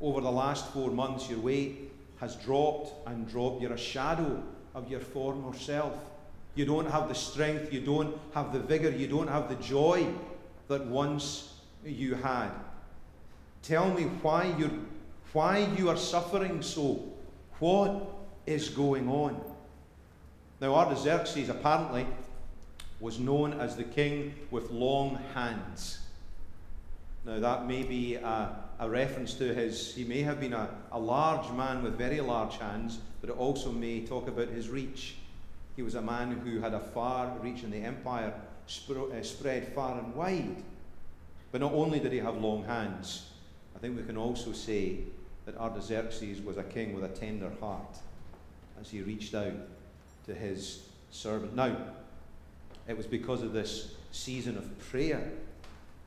Over 0.00 0.22
the 0.22 0.32
last 0.32 0.72
four 0.72 0.90
months, 0.90 1.28
your 1.28 1.38
weight 1.38 1.92
has 2.20 2.36
dropped 2.36 3.06
and 3.06 3.28
dropped. 3.28 3.60
You're 3.60 3.74
a 3.74 3.78
shadow 3.78 4.42
of 4.74 4.90
your 4.90 5.00
former 5.00 5.54
self. 5.56 5.94
You 6.54 6.64
don't 6.64 6.90
have 6.90 7.08
the 7.08 7.14
strength, 7.14 7.72
you 7.72 7.80
don't 7.80 8.16
have 8.32 8.52
the 8.52 8.60
vigor, 8.60 8.90
you 8.90 9.06
don't 9.06 9.28
have 9.28 9.48
the 9.48 9.56
joy 9.56 10.06
that 10.68 10.86
once 10.86 11.54
you 11.84 12.14
had. 12.14 12.50
Tell 13.62 13.92
me 13.92 14.04
why 14.22 14.54
you're 14.56 14.70
why 15.32 15.66
you 15.76 15.88
are 15.88 15.96
suffering 15.96 16.62
so. 16.62 17.02
What 17.58 18.06
is 18.46 18.68
going 18.68 19.08
on? 19.08 19.40
Now 20.64 20.76
Artaxerxes 20.76 21.50
apparently 21.50 22.06
was 22.98 23.18
known 23.18 23.52
as 23.60 23.76
the 23.76 23.84
king 23.84 24.32
with 24.50 24.70
long 24.70 25.18
hands. 25.34 25.98
Now, 27.26 27.38
that 27.38 27.66
may 27.66 27.82
be 27.82 28.14
a, 28.14 28.56
a, 28.78 28.88
reference 28.88 29.34
to 29.34 29.52
his, 29.52 29.94
he 29.94 30.04
may 30.04 30.22
have 30.22 30.40
been 30.40 30.54
a, 30.54 30.70
a 30.90 30.98
large 30.98 31.52
man 31.52 31.82
with 31.82 31.98
very 31.98 32.22
large 32.22 32.56
hands, 32.56 32.98
but 33.20 33.28
it 33.28 33.36
also 33.36 33.72
may 33.72 34.06
talk 34.06 34.26
about 34.26 34.48
his 34.48 34.70
reach. 34.70 35.16
He 35.76 35.82
was 35.82 35.96
a 35.96 36.00
man 36.00 36.32
who 36.32 36.60
had 36.60 36.72
a 36.72 36.80
far 36.80 37.36
reach, 37.42 37.62
and 37.62 37.70
the 37.70 37.84
empire 37.84 38.32
uh, 38.32 39.22
spread 39.22 39.70
far 39.74 39.98
and 39.98 40.14
wide. 40.14 40.62
But 41.52 41.60
not 41.60 41.74
only 41.74 42.00
did 42.00 42.12
he 42.12 42.20
have 42.20 42.38
long 42.38 42.64
hands, 42.64 43.28
I 43.76 43.80
think 43.80 43.98
we 43.98 44.02
can 44.02 44.16
also 44.16 44.52
say 44.52 45.00
that 45.44 45.58
Artaxerxes 45.58 46.40
was 46.40 46.56
a 46.56 46.64
king 46.64 46.94
with 46.94 47.04
a 47.04 47.14
tender 47.14 47.52
heart 47.60 47.98
as 48.80 48.88
he 48.88 49.02
reached 49.02 49.34
out 49.34 49.52
to 50.26 50.34
his 50.34 50.82
servant. 51.10 51.54
Now, 51.54 51.76
it 52.88 52.96
was 52.96 53.06
because 53.06 53.42
of 53.42 53.52
this 53.52 53.94
season 54.12 54.56
of 54.56 54.78
prayer 54.90 55.32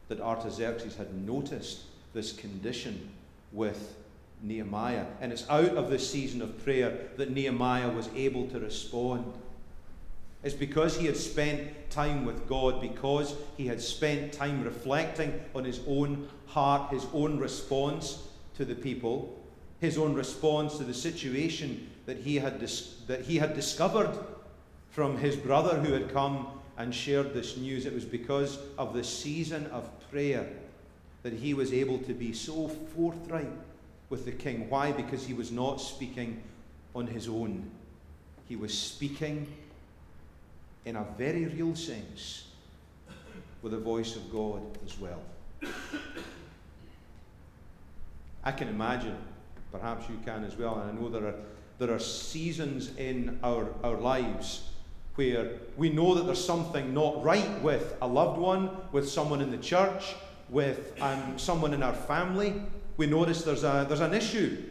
that 0.07 0.21
Artaxerxes 0.21 0.95
had 0.95 1.13
noticed 1.25 1.81
this 2.13 2.31
condition 2.31 3.09
with 3.51 3.95
Nehemiah. 4.41 5.05
And 5.21 5.31
it's 5.31 5.49
out 5.49 5.75
of 5.75 5.89
this 5.89 6.09
season 6.09 6.41
of 6.41 6.63
prayer 6.63 7.09
that 7.17 7.31
Nehemiah 7.31 7.89
was 7.89 8.09
able 8.15 8.47
to 8.47 8.59
respond. 8.59 9.33
It's 10.43 10.55
because 10.55 10.97
he 10.97 11.07
had 11.07 11.17
spent 11.17 11.89
time 11.89 12.23
with 12.23 12.47
God, 12.47 12.79
because 12.79 13.35
he 13.57 13.67
had 13.67 13.81
spent 13.81 14.33
time 14.33 14.63
reflecting 14.63 15.41
on 15.55 15.65
his 15.65 15.81
own 15.87 16.29
heart, 16.45 16.91
his 16.91 17.05
own 17.13 17.39
response 17.39 18.23
to 18.55 18.63
the 18.63 18.75
people, 18.75 19.43
his 19.79 19.97
own 19.97 20.13
response 20.13 20.77
to 20.77 20.83
the 20.83 20.93
situation 20.93 21.89
that 22.07 22.17
he 22.17 22.37
had, 22.37 22.59
dis- 22.59 22.95
that 23.05 23.21
he 23.21 23.37
had 23.37 23.53
discovered 23.53 24.17
from 24.89 25.17
his 25.19 25.35
brother 25.35 25.77
who 25.77 25.93
had 25.93 26.11
come 26.11 26.47
and 26.77 26.95
shared 26.95 27.33
this 27.33 27.55
news. 27.57 27.85
It 27.85 27.93
was 27.93 28.05
because 28.05 28.57
of 28.79 28.95
the 28.95 29.03
season 29.03 29.67
of 29.67 29.87
prayer 30.09 30.47
that 31.21 31.33
he 31.33 31.53
was 31.53 31.71
able 31.73 31.99
to 31.99 32.13
be 32.13 32.33
so 32.33 32.67
forthright 32.67 33.51
with 34.09 34.25
the 34.25 34.31
king. 34.31 34.69
Why? 34.69 34.91
Because 34.91 35.25
he 35.27 35.33
was 35.33 35.51
not 35.51 35.81
speaking 35.81 36.41
on 36.95 37.05
his 37.05 37.27
own, 37.27 37.69
he 38.47 38.55
was 38.55 38.75
speaking 38.75 39.45
in 40.85 40.95
a 40.95 41.05
very 41.17 41.45
real 41.45 41.75
sense 41.75 42.47
with 43.61 43.73
the 43.73 43.77
voice 43.77 44.15
of 44.15 44.31
God 44.31 44.61
as 44.85 44.97
well. 44.97 45.21
I 48.43 48.51
can 48.53 48.69
imagine, 48.69 49.17
perhaps 49.71 50.09
you 50.09 50.17
can 50.23 50.45
as 50.45 50.55
well, 50.55 50.79
and 50.79 50.89
I 50.89 51.01
know 51.01 51.09
there 51.09 51.27
are, 51.27 51.35
there 51.79 51.91
are 51.91 51.99
seasons 51.99 52.95
in 52.97 53.39
our, 53.43 53.67
our 53.83 53.97
lives 53.97 54.69
where 55.15 55.49
we 55.77 55.89
know 55.89 56.13
that 56.13 56.25
there's 56.25 56.43
something 56.43 56.93
not 56.93 57.23
right 57.23 57.61
with 57.61 57.95
a 58.01 58.07
loved 58.07 58.39
one, 58.39 58.69
with 58.91 59.09
someone 59.09 59.41
in 59.41 59.51
the 59.51 59.57
church, 59.57 60.15
with 60.49 60.93
um, 61.01 61.37
someone 61.37 61.73
in 61.73 61.83
our 61.83 61.93
family. 61.93 62.61
We 62.97 63.07
notice 63.07 63.43
there's, 63.43 63.63
a, 63.63 63.85
there's 63.87 63.99
an 63.99 64.13
issue, 64.13 64.63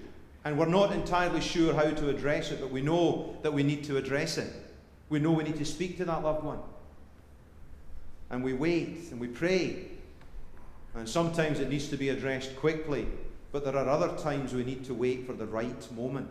and 0.45 0.59
we're 0.59 0.66
not 0.66 0.92
entirely 0.92 1.40
sure 1.40 1.75
how 1.75 1.90
to 1.90 2.09
address 2.09 2.51
it, 2.51 2.61
but 2.61 2.71
we 2.71 2.81
know 2.81 3.37
that 3.42 3.53
we 3.53 3.62
need 3.62 3.85
to 3.85 3.97
address 3.97 4.38
it. 4.38 4.53
We 5.09 5.19
know 5.19 5.33
we 5.33 5.45
need 5.45 5.57
to 5.57 5.64
speak 5.64 5.97
to 5.99 6.05
that 6.05 6.23
loved 6.23 6.45
one. 6.45 6.59
And 8.31 8.42
we 8.42 8.53
wait 8.53 9.11
and 9.11 9.21
we 9.21 9.29
pray. 9.29 9.87
And 10.95 11.09
sometimes 11.09 11.61
it 11.61 11.69
needs 11.69 11.88
to 11.88 11.97
be 11.97 12.09
addressed 12.09 12.57
quickly, 12.57 13.07
but 13.53 13.64
there 13.64 13.77
are 13.77 13.88
other 13.88 14.16
times 14.16 14.55
we 14.55 14.64
need 14.64 14.85
to 14.87 14.95
wait 14.95 15.27
for 15.27 15.33
the 15.33 15.47
right 15.47 15.92
moment. 15.97 16.29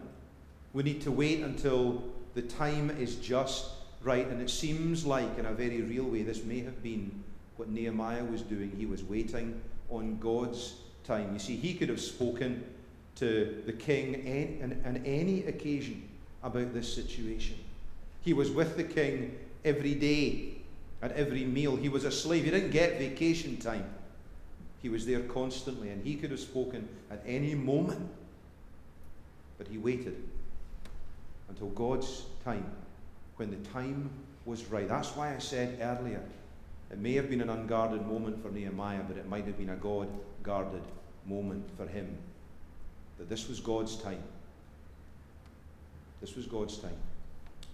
We 0.75 0.83
need 0.83 1.01
to 1.03 1.11
wait 1.11 1.39
until 1.39 2.03
the 2.33 2.41
time 2.41 2.89
is 2.99 3.15
just 3.15 3.67
right. 4.03 4.27
And 4.27 4.41
it 4.41 4.49
seems 4.49 5.05
like, 5.05 5.37
in 5.37 5.45
a 5.45 5.53
very 5.53 5.81
real 5.81 6.03
way, 6.03 6.21
this 6.21 6.43
may 6.43 6.59
have 6.59 6.83
been 6.83 7.23
what 7.55 7.69
Nehemiah 7.69 8.25
was 8.25 8.41
doing. 8.41 8.73
He 8.77 8.85
was 8.85 9.01
waiting 9.01 9.61
on 9.89 10.17
God's 10.19 10.73
time. 11.05 11.31
You 11.31 11.39
see, 11.39 11.55
he 11.55 11.75
could 11.75 11.87
have 11.87 12.01
spoken 12.01 12.65
to 13.15 13.63
the 13.65 13.71
king 13.71 14.81
on 14.85 15.01
any 15.05 15.45
occasion 15.45 16.09
about 16.43 16.73
this 16.73 16.93
situation. 16.93 17.55
He 18.21 18.33
was 18.33 18.51
with 18.51 18.75
the 18.75 18.83
king 18.83 19.37
every 19.63 19.95
day, 19.95 20.57
at 21.01 21.13
every 21.13 21.45
meal. 21.45 21.77
He 21.77 21.87
was 21.87 22.03
a 22.03 22.11
slave. 22.11 22.43
He 22.43 22.51
didn't 22.51 22.71
get 22.71 22.99
vacation 22.99 23.55
time. 23.55 23.85
He 24.81 24.89
was 24.89 25.05
there 25.05 25.21
constantly, 25.21 25.87
and 25.87 26.05
he 26.05 26.15
could 26.15 26.31
have 26.31 26.39
spoken 26.41 26.89
at 27.09 27.23
any 27.25 27.55
moment. 27.55 28.09
But 29.57 29.69
he 29.69 29.77
waited 29.77 30.21
until 31.55 31.69
God's 31.69 32.23
time 32.43 32.65
when 33.37 33.49
the 33.49 33.69
time 33.69 34.09
was 34.45 34.65
right. 34.65 34.87
That's 34.87 35.15
why 35.15 35.33
I 35.33 35.39
said 35.39 35.79
earlier 35.81 36.21
it 36.91 36.99
may 36.99 37.13
have 37.13 37.29
been 37.29 37.41
an 37.41 37.49
unguarded 37.49 38.05
moment 38.05 38.41
for 38.41 38.51
Nehemiah, 38.51 39.01
but 39.07 39.17
it 39.17 39.27
might 39.27 39.45
have 39.45 39.57
been 39.57 39.69
a 39.69 39.75
God 39.75 40.07
guarded 40.43 40.83
moment 41.25 41.65
for 41.77 41.87
him. 41.87 42.15
That 43.17 43.29
this 43.29 43.47
was 43.47 43.59
God's 43.59 43.95
time. 43.95 44.21
This 46.21 46.35
was 46.35 46.45
God's 46.45 46.77
time. 46.77 46.97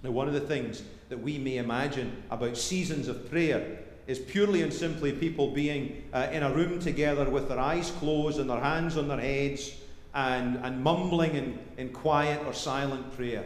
Now, 0.04 0.12
one 0.12 0.28
of 0.28 0.34
the 0.34 0.39
things 0.39 0.84
that 1.10 1.20
we 1.20 1.38
may 1.38 1.58
imagine 1.58 2.24
about 2.32 2.58
seasons 2.58 3.08
of 3.08 3.30
prayer 3.30 3.80
is 4.08 4.20
purely 4.20 4.62
and 4.62 4.74
simply 4.74 5.12
people 5.12 5.52
being 5.52 6.04
uh, 6.13 6.28
in 6.32 6.44
a 6.44 6.52
room 6.52 6.80
together 6.80 7.30
with 7.30 7.50
their 7.50 7.60
eyes 7.60 7.91
closed 7.91 8.39
and 8.39 8.50
their 8.50 8.60
hands 8.60 8.98
on 8.98 9.08
their 9.08 9.20
heads 9.20 9.76
and, 10.13 10.58
and 10.63 10.84
mumbling 10.84 11.36
in, 11.36 11.60
in 11.78 11.89
quiet 11.89 12.41
or 12.46 12.54
silent 12.54 13.15
prayer. 13.15 13.44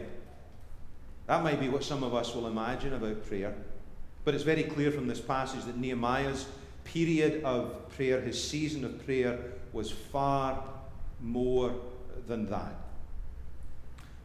That 1.26 1.42
might 1.42 1.58
be 1.58 1.68
what 1.68 1.82
some 1.82 2.04
of 2.04 2.14
us 2.14 2.34
will 2.34 2.46
imagine 2.46 2.94
about 2.94 3.26
prayer. 3.26 3.54
But 4.24 4.34
it's 4.34 4.44
very 4.44 4.64
clear 4.64 4.90
from 4.90 5.06
this 5.06 5.20
passage 5.20 5.64
that 5.64 5.76
Nehemiah's 5.76 6.46
period 6.84 7.42
of 7.44 7.88
prayer, 7.90 8.20
his 8.20 8.42
season 8.42 8.84
of 8.84 9.04
prayer, 9.04 9.38
was 9.72 9.90
far 9.90 10.62
more 11.20 11.74
than 12.26 12.48
that. 12.50 12.74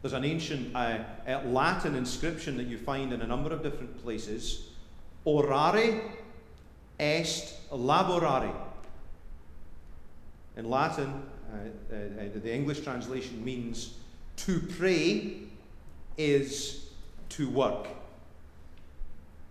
There's 0.00 0.12
an 0.12 0.24
ancient 0.24 0.74
uh, 0.74 0.98
uh, 1.28 1.42
Latin 1.46 1.94
inscription 1.94 2.56
that 2.56 2.66
you 2.66 2.78
find 2.78 3.12
in 3.12 3.22
a 3.22 3.26
number 3.26 3.52
of 3.52 3.62
different 3.62 4.02
places. 4.02 4.70
Orare 5.24 6.00
est 6.98 7.54
laborare. 7.70 8.52
In 10.56 10.68
Latin, 10.68 11.22
uh, 11.52 11.56
uh, 11.56 11.96
uh 11.96 12.28
the 12.34 12.52
English 12.52 12.80
translation 12.80 13.44
means 13.44 13.94
to 14.36 14.60
pray 14.60 15.36
is 16.18 16.91
to 17.32 17.48
work. 17.48 17.86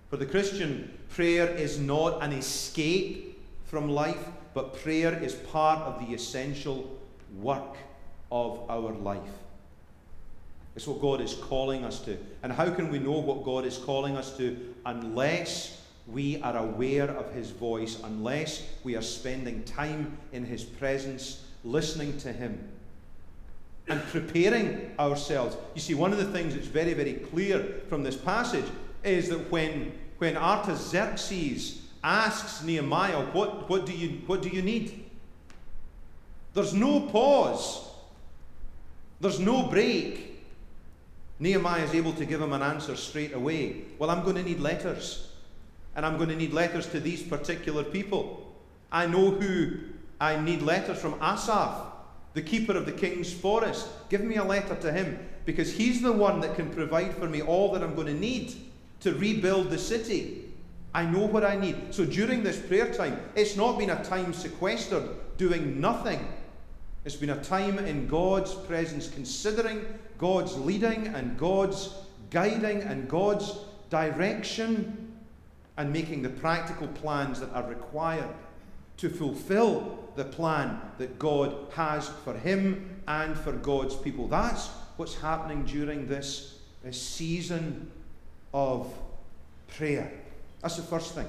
For 0.10 0.18
the 0.18 0.26
Christian, 0.26 0.98
prayer 1.10 1.48
is 1.48 1.80
not 1.80 2.22
an 2.22 2.34
escape 2.34 3.40
from 3.66 3.90
life, 3.90 4.28
but 4.54 4.82
prayer 4.82 5.18
is 5.24 5.34
part 5.34 5.80
of 5.80 6.06
the 6.06 6.14
essential 6.14 7.00
work 7.40 7.78
of 8.32 8.70
our 8.70 8.92
life. 8.92 9.20
It's 10.76 10.88
what 10.88 11.02
God 11.02 11.22
is 11.22 11.34
calling 11.34 11.84
us 11.84 12.00
to. 12.02 12.18
And 12.44 12.52
how 12.52 12.70
can 12.72 12.90
we 12.90 13.00
know 13.00 13.20
what 13.20 13.44
God 13.44 13.66
is 13.66 13.78
calling 13.78 14.16
us 14.16 14.36
to 14.38 14.74
unless 14.86 15.82
we 16.08 16.42
are 16.42 16.58
aware 16.58 17.10
of 17.10 17.34
His 17.34 17.52
voice, 17.52 18.00
unless 18.04 18.68
we 18.84 18.96
are 18.96 19.02
spending 19.02 19.64
time 19.64 20.18
in 20.32 20.46
His 20.46 20.64
presence, 20.64 21.46
listening 21.64 22.18
to 22.20 22.32
Him? 22.32 22.60
And 23.92 24.02
preparing 24.08 24.90
ourselves. 24.98 25.58
You 25.76 25.82
see, 25.82 25.96
one 25.96 26.14
of 26.14 26.18
the 26.18 26.32
things 26.32 26.56
that's 26.56 26.68
very, 26.68 26.94
very 26.94 27.16
clear 27.16 27.82
from 27.90 28.04
this 28.04 28.16
passage 28.16 28.64
is 29.04 29.28
that 29.28 29.52
when, 29.52 29.92
when 30.18 30.38
Artaxerxes 30.38 31.82
asks 32.02 32.64
Nehemiah, 32.64 33.26
what, 33.34 33.70
what, 33.70 33.86
do 33.86 33.92
you, 33.92 34.22
what 34.28 34.42
do 34.42 34.48
you 34.48 34.62
need? 34.62 35.04
There's 36.54 36.74
no 36.74 37.02
pause, 37.02 37.86
there's 39.20 39.42
no 39.42 39.64
break. 39.64 40.42
Nehemiah 41.40 41.84
is 41.84 41.94
able 41.94 42.14
to 42.14 42.26
give 42.26 42.42
him 42.42 42.54
an 42.54 42.62
answer 42.62 42.96
straight 42.96 43.34
away. 43.34 43.82
Well, 44.00 44.10
I'm 44.10 44.24
going 44.24 44.38
to 44.38 44.44
need 44.44 44.62
letters. 44.62 45.32
And 45.98 46.06
I'm 46.06 46.16
going 46.16 46.30
to 46.30 46.36
need 46.36 46.54
letters 46.54 46.88
to 46.88 47.02
these 47.02 47.24
particular 47.24 47.84
people. 47.84 48.56
I 48.90 49.06
know 49.06 49.32
who 49.32 49.80
I 50.22 50.40
need 50.40 50.62
letters 50.62 51.02
from 51.02 51.16
Asaph 51.16 51.91
the 52.34 52.42
keeper 52.42 52.74
of 52.74 52.86
the 52.86 52.92
king's 52.92 53.34
forest. 53.34 53.88
Give 54.10 54.22
me 54.22 54.36
a 54.36 54.44
letter 54.44 54.76
to 54.76 54.92
him 54.92 55.20
because 55.46 55.74
he's 55.74 56.02
the 56.02 56.12
one 56.12 56.40
that 56.42 56.56
can 56.56 56.70
provide 56.70 57.16
for 57.16 57.28
me 57.28 57.42
all 57.42 57.72
that 57.74 57.84
I'm 57.84 57.96
going 57.96 58.08
to 58.08 58.14
need 58.14 58.56
to 59.02 59.14
rebuild 59.14 59.70
the 59.70 59.78
city. 59.78 60.46
I 60.94 61.06
know 61.06 61.26
what 61.26 61.44
I 61.44 61.56
need. 61.56 61.94
So 61.94 62.06
during 62.06 62.44
this 62.44 62.60
prayer 62.60 62.94
time, 62.94 63.20
it's 63.36 63.56
not 63.56 63.78
been 63.78 63.90
a 63.90 64.04
time 64.04 64.34
sequestered 64.34 65.10
doing 65.38 65.80
nothing. 65.80 66.28
It's 67.04 67.16
been 67.16 67.32
a 67.32 67.44
time 67.44 67.80
in 67.80 68.08
God's 68.08 68.54
presence, 68.54 69.10
considering 69.10 69.86
God's 70.18 70.56
leading 70.58 71.08
and 71.08 71.38
God's 71.38 71.96
guiding 72.30 72.82
and 72.82 73.10
God's 73.10 73.58
direction, 73.90 75.12
and 75.78 75.92
making 75.92 76.22
the 76.22 76.30
practical 76.30 76.88
plans 76.88 77.40
that 77.40 77.52
are 77.54 77.68
required 77.68 78.30
to 78.98 79.10
fulfill 79.10 80.01
the 80.16 80.26
plan 80.26 80.80
that 80.98 81.18
God 81.20 81.56
has 81.74 82.10
for 82.24 82.34
him 82.34 83.02
and 83.08 83.38
for 83.38 83.52
God's 83.54 83.96
people. 83.96 84.28
That's 84.28 84.68
what's 84.98 85.16
happening 85.16 85.64
during 85.64 86.08
this, 86.08 86.60
this 86.84 87.02
season 87.02 87.92
of 88.54 88.94
prayer. 89.78 90.12
That's 90.62 90.76
the 90.76 90.84
first 90.84 91.16
thing. 91.16 91.28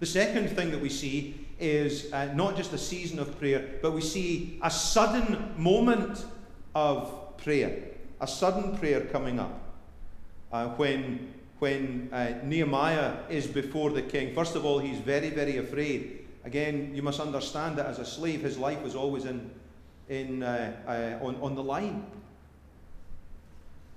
The 0.00 0.06
second 0.06 0.48
thing 0.50 0.70
that 0.70 0.80
we 0.80 0.88
see 0.88 1.46
is 1.58 2.12
uh, 2.12 2.32
not 2.34 2.56
just 2.56 2.72
a 2.72 2.78
season 2.78 3.18
of 3.18 3.38
prayer, 3.38 3.78
but 3.82 3.92
we 3.92 4.00
see 4.00 4.58
a 4.62 4.70
sudden 4.70 5.52
moment 5.56 6.24
of 6.74 7.36
prayer, 7.36 7.82
a 8.20 8.26
sudden 8.26 8.78
prayer 8.78 9.02
coming 9.02 9.38
up. 9.38 9.60
Uh, 10.52 10.68
when 10.70 11.34
when 11.60 12.08
uh, 12.10 12.38
Nehemiah 12.42 13.18
is 13.28 13.46
before 13.46 13.90
the 13.90 14.00
king, 14.00 14.34
first 14.34 14.56
of 14.56 14.64
all, 14.64 14.78
he's 14.78 14.98
very, 14.98 15.28
very 15.28 15.58
afraid. 15.58 16.19
Again, 16.44 16.92
you 16.94 17.02
must 17.02 17.20
understand 17.20 17.76
that 17.76 17.86
as 17.86 17.98
a 17.98 18.04
slave, 18.04 18.42
his 18.42 18.56
life 18.56 18.82
was 18.82 18.94
always 18.94 19.24
in, 19.24 19.50
in, 20.08 20.42
uh, 20.42 21.18
uh, 21.20 21.24
on, 21.24 21.36
on 21.36 21.54
the 21.54 21.62
line. 21.62 22.06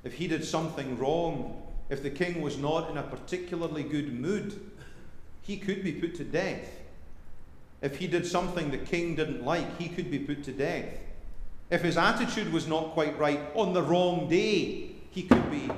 If 0.03 0.13
he 0.15 0.27
did 0.27 0.43
something 0.43 0.97
wrong, 0.97 1.62
if 1.89 2.03
the 2.03 2.10
king 2.10 2.41
was 2.41 2.58
not 2.58 2.89
in 2.89 2.97
a 2.97 3.03
particularly 3.03 3.84
good 3.84 4.13
mood, 4.13 4.60
he 5.41 5.58
could 5.58 5.84
be 5.84 5.93
put 5.93 6.15
to 6.15 6.23
death. 6.23 6.69
If 7.82 7.97
he 7.97 8.08
did 8.08 8.25
something 8.25 8.71
the 8.71 8.77
king 8.77 9.15
didn't 9.15 9.43
like, 9.43 9.77
he 9.77 9.89
could 9.89 10.10
be 10.10 10.19
put 10.19 10.43
to 10.45 10.51
death. 10.51 10.88
If 11.69 11.82
his 11.82 11.97
attitude 11.97 12.51
was 12.51 12.67
not 12.67 12.91
quite 12.91 13.17
right 13.17 13.39
on 13.56 13.73
the 13.73 13.82
wrong 13.82 14.29
day, 14.29 14.91
he 15.12 15.23
could 15.23 15.49
be 15.49 15.69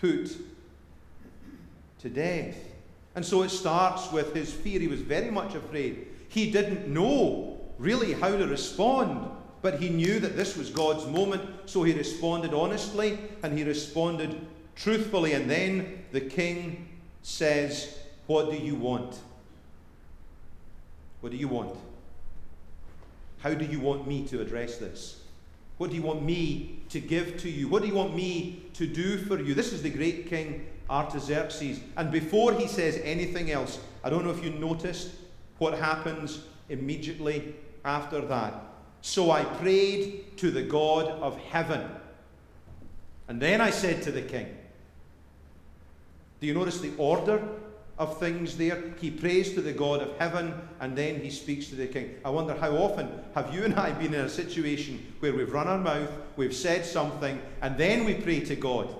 put 0.00 0.36
to 2.00 2.08
death. 2.08 2.56
And 3.14 3.24
so 3.24 3.42
it 3.42 3.50
starts 3.50 4.10
with 4.10 4.34
his 4.34 4.52
fear. 4.52 4.80
He 4.80 4.88
was 4.88 5.00
very 5.00 5.30
much 5.30 5.54
afraid. 5.54 6.08
He 6.34 6.50
didn't 6.50 6.88
know 6.88 7.60
really 7.78 8.12
how 8.12 8.36
to 8.36 8.44
respond, 8.48 9.30
but 9.62 9.78
he 9.78 9.88
knew 9.88 10.18
that 10.18 10.36
this 10.36 10.56
was 10.56 10.68
God's 10.68 11.06
moment, 11.06 11.48
so 11.66 11.84
he 11.84 11.92
responded 11.92 12.52
honestly 12.52 13.20
and 13.44 13.56
he 13.56 13.62
responded 13.62 14.44
truthfully. 14.74 15.34
And 15.34 15.48
then 15.48 16.04
the 16.10 16.20
king 16.20 16.88
says, 17.22 17.96
What 18.26 18.50
do 18.50 18.56
you 18.56 18.74
want? 18.74 19.16
What 21.20 21.30
do 21.30 21.38
you 21.38 21.46
want? 21.46 21.78
How 23.38 23.54
do 23.54 23.64
you 23.64 23.78
want 23.78 24.08
me 24.08 24.26
to 24.26 24.40
address 24.40 24.78
this? 24.78 25.20
What 25.78 25.90
do 25.90 25.96
you 25.96 26.02
want 26.02 26.24
me 26.24 26.80
to 26.88 26.98
give 26.98 27.38
to 27.42 27.48
you? 27.48 27.68
What 27.68 27.82
do 27.82 27.88
you 27.88 27.94
want 27.94 28.16
me 28.16 28.64
to 28.72 28.88
do 28.88 29.18
for 29.18 29.40
you? 29.40 29.54
This 29.54 29.72
is 29.72 29.82
the 29.82 29.90
great 29.90 30.26
king 30.26 30.66
Artaxerxes. 30.90 31.78
And 31.96 32.10
before 32.10 32.54
he 32.54 32.66
says 32.66 33.00
anything 33.04 33.52
else, 33.52 33.78
I 34.02 34.10
don't 34.10 34.24
know 34.24 34.32
if 34.32 34.42
you 34.42 34.50
noticed 34.50 35.10
what 35.58 35.78
happens 35.78 36.44
immediately 36.68 37.54
after 37.84 38.20
that. 38.20 38.54
So 39.02 39.30
I 39.30 39.44
prayed 39.44 40.36
to 40.38 40.50
the 40.50 40.62
God 40.62 41.08
of 41.08 41.38
heaven. 41.38 41.88
And 43.28 43.40
then 43.40 43.60
I 43.60 43.70
said 43.70 44.02
to 44.02 44.12
the 44.12 44.22
king, 44.22 44.46
do 46.40 46.46
you 46.46 46.54
notice 46.54 46.80
the 46.80 46.92
order 46.98 47.42
of 47.98 48.18
things 48.18 48.56
there? 48.56 48.82
He 49.00 49.10
prays 49.10 49.54
to 49.54 49.62
the 49.62 49.72
God 49.72 50.02
of 50.02 50.16
heaven 50.18 50.54
and 50.80 50.96
then 50.96 51.20
he 51.20 51.30
speaks 51.30 51.68
to 51.68 51.74
the 51.74 51.86
king. 51.86 52.16
I 52.24 52.30
wonder 52.30 52.54
how 52.54 52.72
often 52.72 53.08
have 53.34 53.54
you 53.54 53.64
and 53.64 53.74
I 53.74 53.92
been 53.92 54.12
in 54.14 54.20
a 54.20 54.28
situation 54.28 55.14
where 55.20 55.34
we've 55.34 55.52
run 55.52 55.68
our 55.68 55.78
mouth, 55.78 56.10
we've 56.36 56.54
said 56.54 56.84
something, 56.84 57.40
and 57.62 57.78
then 57.78 58.04
we 58.04 58.14
pray 58.14 58.40
to 58.40 58.56
God? 58.56 58.94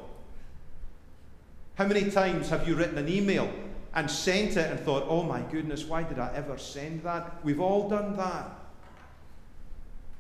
How 1.74 1.86
many 1.86 2.10
times 2.10 2.48
have 2.50 2.68
you 2.68 2.76
written 2.76 2.98
an 2.98 3.08
email 3.08 3.50
and 3.94 4.10
sent 4.10 4.56
it 4.56 4.70
and 4.70 4.80
thought, 4.80 5.04
oh 5.08 5.22
my 5.22 5.40
goodness, 5.40 5.84
why 5.84 6.02
did 6.02 6.18
I 6.18 6.32
ever 6.34 6.58
send 6.58 7.02
that? 7.04 7.44
We've 7.44 7.60
all 7.60 7.88
done 7.88 8.16
that. 8.16 8.50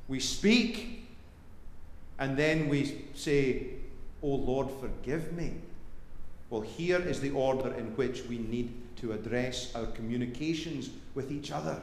We 0.06 0.20
speak 0.20 1.08
and 2.18 2.36
then 2.36 2.68
we 2.68 3.04
say, 3.14 3.66
oh 4.22 4.28
Lord, 4.28 4.68
forgive 4.80 5.32
me. 5.32 5.54
Well, 6.50 6.60
here 6.60 7.00
is 7.00 7.20
the 7.20 7.30
order 7.30 7.74
in 7.74 7.86
which 7.96 8.24
we 8.26 8.38
need 8.38 8.72
to 8.98 9.12
address 9.12 9.74
our 9.74 9.86
communications 9.86 10.90
with 11.14 11.32
each 11.32 11.50
other 11.50 11.80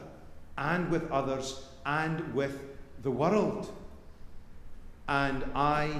and 0.56 0.90
with 0.90 1.10
others 1.10 1.66
and 1.84 2.34
with 2.34 2.58
the 3.02 3.10
world. 3.10 3.70
And 5.08 5.44
I 5.54 5.90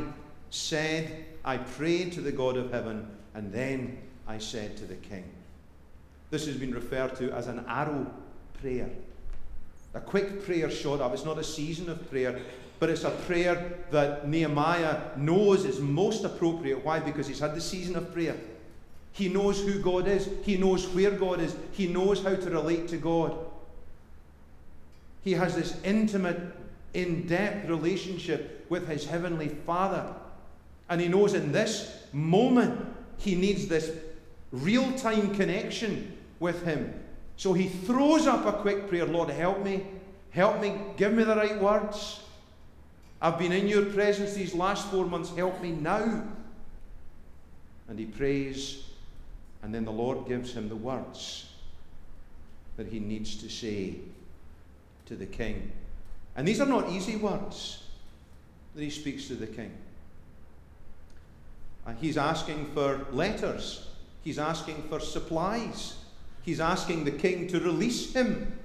said, 0.51 1.27
I 1.45 1.59
prayed 1.59 2.13
to 2.13 2.21
the 2.21 2.33
God 2.33 2.57
of 2.57 2.71
heaven, 2.71 3.07
and 3.35 3.53
then 3.53 3.99
I 4.27 4.39
said 4.39 4.77
to 4.79 4.85
the 4.85 4.95
king. 4.95 5.25
This 6.33 6.47
has 6.47 6.57
been 6.57 6.73
referred 6.73 7.15
to 7.17 7.31
as 7.33 7.47
an 7.47 7.63
arrow 7.69 8.07
prayer. 8.59 8.89
A 9.93 10.01
quick 10.01 10.43
prayer 10.47 10.71
shot 10.71 11.03
up. 11.03 11.13
It's 11.13 11.27
not 11.27 11.37
a 11.37 11.45
season 11.45 11.91
of 11.91 12.09
prayer, 12.09 12.41
but 12.81 12.89
it's 12.89 13.05
a 13.05 13.11
prayer 13.11 13.75
that 13.91 14.27
Nehemiah 14.27 14.99
knows 15.19 15.67
is 15.67 15.79
most 15.79 16.25
appropriate. 16.25 16.83
Why? 16.83 17.01
Because 17.01 17.27
he's 17.27 17.39
had 17.39 17.55
the 17.55 17.61
season 17.61 17.97
of 17.97 18.15
prayer. 18.15 18.35
He 19.13 19.29
knows 19.29 19.61
who 19.61 19.79
God 19.81 20.09
is, 20.09 20.27
he 20.43 20.57
knows 20.57 20.89
where 20.89 21.11
God 21.11 21.39
is, 21.39 21.55
he 21.73 21.87
knows 21.87 22.25
how 22.25 22.35
to 22.35 22.51
relate 22.51 22.89
to 22.89 22.97
God. 22.97 23.37
He 25.21 25.33
has 25.33 25.55
this 25.55 25.79
intimate, 25.85 26.41
in 26.95 27.27
depth 27.27 27.69
relationship 27.69 28.65
with 28.71 28.89
his 28.89 29.05
heavenly 29.05 29.49
Father. 29.49 30.15
And 30.89 30.99
he 30.99 31.09
knows 31.09 31.35
in 31.35 31.53
this 31.53 32.05
moment 32.11 32.87
he 33.19 33.35
needs 33.35 33.69
this 33.69 33.95
real 34.51 34.91
time 34.93 35.35
connection 35.35 36.19
with 36.43 36.65
him. 36.65 36.93
So 37.37 37.55
he 37.55 37.69
throws 37.69 38.27
up 38.27 38.45
a 38.45 38.53
quick 38.53 38.89
prayer 38.89 39.07
Lord, 39.07 39.31
help 39.31 39.65
me. 39.65 39.87
Help 40.31 40.61
me. 40.61 40.79
Give 40.97 41.15
me 41.15 41.25
the 41.25 41.37
right 41.37 41.59
words. 41.59 42.21
I've 43.23 43.39
been 43.39 43.53
in 43.53 43.69
your 43.69 43.87
presence 43.87 44.35
these 44.35 44.55
last 44.55 44.91
four 44.91 45.07
months. 45.07 45.35
Help 45.35 45.63
me 45.63 45.71
now. 45.71 46.25
And 47.89 47.99
he 47.99 48.07
prays, 48.07 48.85
and 49.63 49.75
then 49.75 49.85
the 49.85 49.93
Lord 49.93 50.27
gives 50.27 50.53
him 50.53 50.69
the 50.69 50.77
words 50.77 51.49
that 52.77 52.89
he 52.89 52.99
needs 52.99 53.37
to 53.37 53.49
say 53.49 53.97
to 55.07 55.15
the 55.15 55.27
king. 55.27 55.71
And 56.35 56.49
these 56.49 56.61
are 56.61 56.67
not 56.67 56.89
easy 56.91 57.17
words 57.17 57.85
that 58.75 58.83
he 58.83 58.91
speaks 58.91 59.29
to 59.29 59.35
the 59.35 59.47
king. 59.47 59.73
And 61.87 61.99
he's 61.99 62.17
asking 62.17 62.67
for 62.73 63.07
letters, 63.13 63.89
he's 64.25 64.39
asking 64.39 64.85
for 64.89 64.99
supplies, 65.01 65.97
he's 66.43 66.61
asking 66.61 67.05
the 67.05 67.11
king 67.11 67.47
to 67.49 67.61
release 67.61 68.13
him 68.13 68.59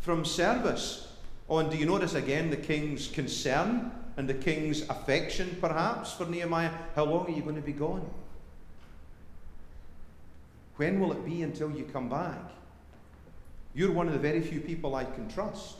from 0.00 0.24
service. 0.24 1.08
Oh, 1.48 1.58
and 1.58 1.70
do 1.70 1.76
you 1.76 1.86
notice 1.86 2.14
again 2.14 2.50
the 2.50 2.56
king's 2.56 3.08
concern 3.08 3.90
and 4.16 4.28
the 4.28 4.34
king's 4.34 4.82
affection, 4.88 5.56
perhaps, 5.60 6.12
for 6.12 6.26
Nehemiah? 6.26 6.70
How 6.94 7.04
long 7.04 7.26
are 7.26 7.30
you 7.30 7.42
going 7.42 7.56
to 7.56 7.62
be 7.62 7.72
gone? 7.72 8.08
When 10.76 11.00
will 11.00 11.12
it 11.12 11.24
be 11.24 11.42
until 11.42 11.70
you 11.70 11.84
come 11.84 12.08
back? 12.08 12.38
You're 13.74 13.92
one 13.92 14.06
of 14.06 14.12
the 14.12 14.18
very 14.18 14.40
few 14.40 14.60
people 14.60 14.94
I 14.94 15.04
can 15.04 15.28
trust. 15.28 15.76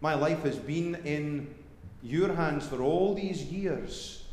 My 0.00 0.14
life 0.14 0.42
has 0.42 0.56
been 0.56 0.96
in 1.04 1.54
your 2.02 2.34
hands 2.34 2.66
for 2.66 2.82
all 2.82 3.14
these 3.14 3.44
years. 3.44 4.24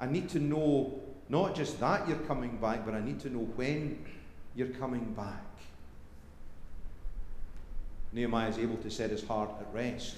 I 0.00 0.06
need 0.06 0.28
to 0.30 0.38
know 0.38 1.00
not 1.28 1.54
just 1.54 1.80
that 1.80 2.08
you're 2.08 2.18
coming 2.18 2.56
back, 2.58 2.84
but 2.84 2.94
I 2.94 3.00
need 3.00 3.20
to 3.20 3.30
know 3.30 3.48
when 3.56 4.04
you're 4.56 4.68
coming 4.68 5.12
back. 5.14 5.44
Nehemiah 8.12 8.48
is 8.48 8.58
able 8.58 8.78
to 8.78 8.90
set 8.90 9.10
his 9.10 9.24
heart 9.24 9.50
at 9.60 9.72
rest. 9.72 10.16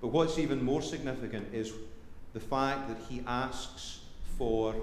But 0.00 0.08
what's 0.08 0.38
even 0.38 0.64
more 0.64 0.80
significant 0.80 1.52
is 1.52 1.72
the 2.32 2.40
fact 2.40 2.88
that 2.88 2.98
he 3.08 3.22
asks 3.26 4.00
for 4.38 4.74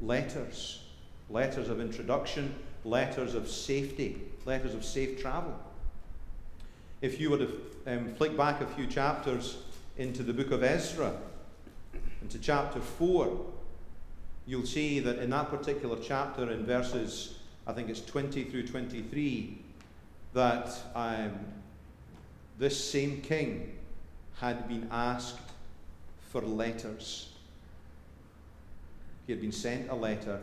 letters 0.00 0.80
letters 1.28 1.68
of 1.68 1.80
introduction, 1.80 2.54
letters 2.84 3.34
of 3.34 3.48
safety, 3.48 4.22
letters 4.44 4.74
of 4.74 4.84
safe 4.84 5.20
travel. 5.20 5.58
If 7.00 7.20
you 7.20 7.30
were 7.30 7.38
to 7.38 7.60
um, 7.86 8.14
flick 8.14 8.36
back 8.36 8.60
a 8.60 8.66
few 8.66 8.86
chapters 8.86 9.58
into 9.96 10.22
the 10.22 10.32
book 10.32 10.50
of 10.50 10.62
Ezra, 10.62 11.12
into 12.22 12.38
chapter 12.38 12.80
4, 12.80 13.44
you'll 14.46 14.66
see 14.66 15.00
that 15.00 15.18
in 15.18 15.30
that 15.30 15.50
particular 15.50 15.96
chapter, 16.02 16.50
in 16.50 16.64
verses, 16.64 17.35
I 17.66 17.72
think 17.72 17.88
it's 17.88 18.00
20 18.00 18.44
through 18.44 18.66
23, 18.68 19.58
that 20.34 20.70
um, 20.94 21.32
this 22.58 22.82
same 22.82 23.20
king 23.22 23.76
had 24.40 24.68
been 24.68 24.88
asked 24.90 25.40
for 26.30 26.42
letters. 26.42 27.30
He 29.26 29.32
had 29.32 29.40
been 29.40 29.52
sent 29.52 29.90
a 29.90 29.94
letter 29.94 30.40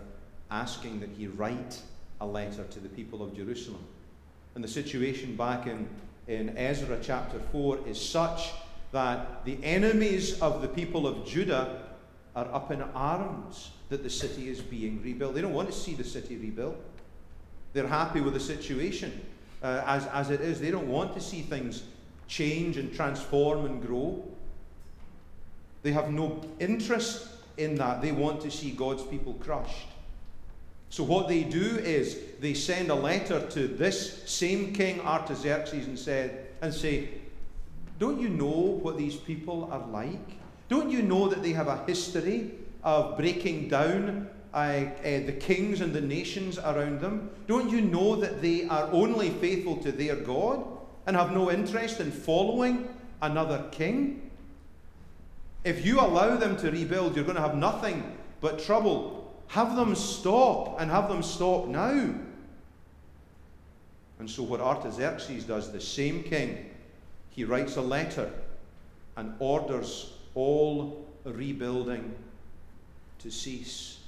asking 0.52 1.00
that 1.00 1.10
he 1.18 1.28
write 1.28 1.82
a 2.20 2.26
letter 2.26 2.64
to 2.64 2.80
the 2.80 2.90
people 2.90 3.24
of 3.24 3.36
Jerusalem. 3.36 3.84
And 4.56 4.64
the 4.64 4.68
situation 4.68 5.36
back 5.36 5.66
in, 5.68 5.88
in 6.28 6.58
Ezra 6.58 7.00
chapter 7.02 7.40
4 7.52 7.88
is 7.88 8.00
such 8.00 8.52
that 8.92 9.46
the 9.46 9.58
enemies 9.64 10.40
of 10.42 10.62
the 10.62 10.68
people 10.68 11.08
of 11.08 11.26
Judah 11.26 11.84
are 12.36 12.54
up 12.54 12.72
in 12.72 12.82
arms 12.82 13.72
that 13.90 14.04
the 14.04 14.10
city 14.10 14.50
is 14.50 14.60
being 14.60 15.02
rebuilt. 15.04 15.36
They 15.36 15.42
don't 15.42 15.54
want 15.54 15.72
to 15.72 15.78
see 15.78 15.94
the 15.94 16.04
city 16.04 16.38
rebuilt. 16.38 16.76
They're 17.74 17.88
happy 17.88 18.22
with 18.22 18.34
the 18.34 18.40
situation 18.40 19.22
uh, 19.62 19.84
as, 19.86 20.06
as 20.08 20.30
it 20.30 20.42
is. 20.42 20.62
They 20.62 20.72
don't 20.72 20.88
want 20.88 21.14
to 21.16 21.22
see 21.22 21.42
things 21.42 21.84
change 22.28 22.78
and 22.78 22.94
transform 22.94 23.66
and 23.66 23.86
grow. 23.86 24.24
They 25.82 25.92
have 25.92 26.12
no 26.12 26.42
interest 26.60 27.28
in 27.58 27.76
that. 27.76 28.02
They 28.02 28.12
want 28.12 28.42
to 28.42 28.52
see 28.52 28.72
God's 28.72 29.04
people 29.04 29.34
crushed. 29.36 29.88
So, 30.90 31.04
what 31.04 31.28
they 31.28 31.44
do 31.44 31.78
is 31.78 32.20
they 32.40 32.54
send 32.54 32.92
a 32.92 32.96
letter 32.96 33.46
to 33.50 33.68
this 33.68 34.30
same 34.30 34.74
king 34.74 35.02
Artaxerxes 35.02 35.88
and, 35.88 35.98
said, 35.98 36.48
and 36.62 36.72
say, 36.72 37.10
Don't 37.98 38.22
you 38.22 38.30
know 38.30 38.78
what 38.82 38.98
these 38.98 39.16
people 39.16 39.68
are 39.72 39.86
like? 39.88 40.38
Don't 40.70 40.92
you 40.92 41.02
know 41.02 41.28
that 41.30 41.42
they 41.42 41.52
have 41.54 41.68
a 41.68 41.84
history 41.86 42.52
of 42.84 43.18
breaking 43.18 43.70
down 43.70 44.30
uh, 44.54 44.86
the 45.04 45.38
kings 45.40 45.82
and 45.82 45.94
the 45.94 46.02
nations 46.02 46.60
around 46.60 47.02
them? 47.02 47.30
Don't 47.48 47.70
you 47.70 47.82
know 47.82 48.16
that 48.16 48.42
they 48.42 48.68
are 48.68 48.90
only 48.92 49.30
faithful 49.30 49.78
to 49.78 49.92
their 49.92 50.16
God 50.16 50.66
and 51.06 51.16
have 51.16 51.32
no 51.32 51.52
interest 51.52 52.00
in 52.00 52.12
following 52.12 52.88
another 53.22 53.66
king? 53.72 54.30
If 55.64 55.86
you 55.86 56.00
allow 56.00 56.36
them 56.36 56.58
to 56.58 56.72
rebuild, 56.72 57.16
you're 57.16 57.26
going 57.26 57.38
to 57.38 57.42
have 57.42 57.56
nothing 57.56 58.18
but 58.42 58.60
trouble 58.60 59.24
have 59.54 59.76
them 59.76 59.94
stop 59.94 60.82
and 60.82 60.90
have 60.90 61.10
them 61.10 61.22
stop 61.22 61.68
now. 61.68 62.16
And 64.18 64.30
so, 64.30 64.42
what 64.42 64.60
Artaxerxes 64.62 65.44
does, 65.44 65.72
the 65.72 65.82
same 65.82 66.24
king, 66.24 66.72
he 67.30 67.44
writes 67.44 67.76
a 67.76 67.82
letter 67.82 68.32
and 69.16 69.36
orders 69.38 70.14
all 70.34 71.06
rebuilding 71.24 72.16
to 73.20 73.30
cease. 73.30 74.00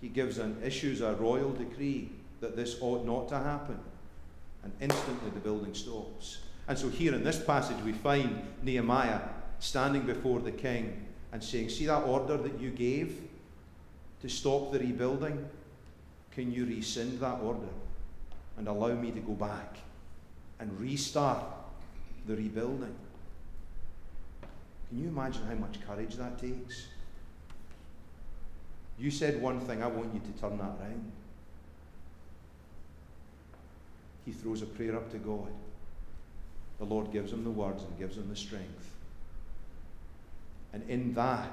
He 0.00 0.08
gives 0.08 0.38
and 0.38 0.62
issues 0.62 1.00
a 1.00 1.14
royal 1.14 1.52
decree 1.52 2.10
that 2.40 2.56
this 2.56 2.76
ought 2.80 3.04
not 3.06 3.28
to 3.28 3.38
happen. 3.38 3.78
And 4.62 4.72
instantly 4.80 5.30
the 5.30 5.40
building 5.40 5.74
stops. 5.74 6.38
And 6.68 6.76
so, 6.76 6.88
here 6.88 7.14
in 7.14 7.22
this 7.22 7.42
passage, 7.42 7.80
we 7.84 7.92
find 7.92 8.42
Nehemiah 8.62 9.20
standing 9.60 10.02
before 10.02 10.40
the 10.40 10.50
king 10.50 11.06
and 11.32 11.42
saying, 11.42 11.70
See 11.70 11.86
that 11.86 12.02
order 12.02 12.36
that 12.36 12.60
you 12.60 12.70
gave? 12.70 13.26
to 14.22 14.28
stop 14.28 14.72
the 14.72 14.78
rebuilding, 14.78 15.48
can 16.32 16.52
you 16.52 16.66
rescind 16.66 17.20
that 17.20 17.40
order 17.40 17.68
and 18.56 18.68
allow 18.68 18.92
me 18.94 19.10
to 19.10 19.20
go 19.20 19.32
back 19.32 19.76
and 20.58 20.80
restart 20.80 21.44
the 22.26 22.34
rebuilding? 22.34 22.94
Can 24.88 25.02
you 25.02 25.08
imagine 25.08 25.42
how 25.46 25.54
much 25.54 25.76
courage 25.86 26.14
that 26.16 26.38
takes? 26.38 26.86
You 28.98 29.10
said 29.10 29.40
one 29.42 29.60
thing, 29.60 29.82
I 29.82 29.86
want 29.86 30.14
you 30.14 30.20
to 30.20 30.40
turn 30.40 30.58
that 30.58 30.64
around. 30.64 31.12
He 34.24 34.32
throws 34.32 34.62
a 34.62 34.66
prayer 34.66 34.96
up 34.96 35.10
to 35.12 35.18
God. 35.18 35.48
The 36.78 36.84
Lord 36.84 37.12
gives 37.12 37.32
him 37.32 37.44
the 37.44 37.50
words 37.50 37.82
and 37.82 37.98
gives 37.98 38.16
him 38.16 38.28
the 38.28 38.36
strength. 38.36 38.90
And 40.72 40.88
in 40.90 41.14
that, 41.14 41.50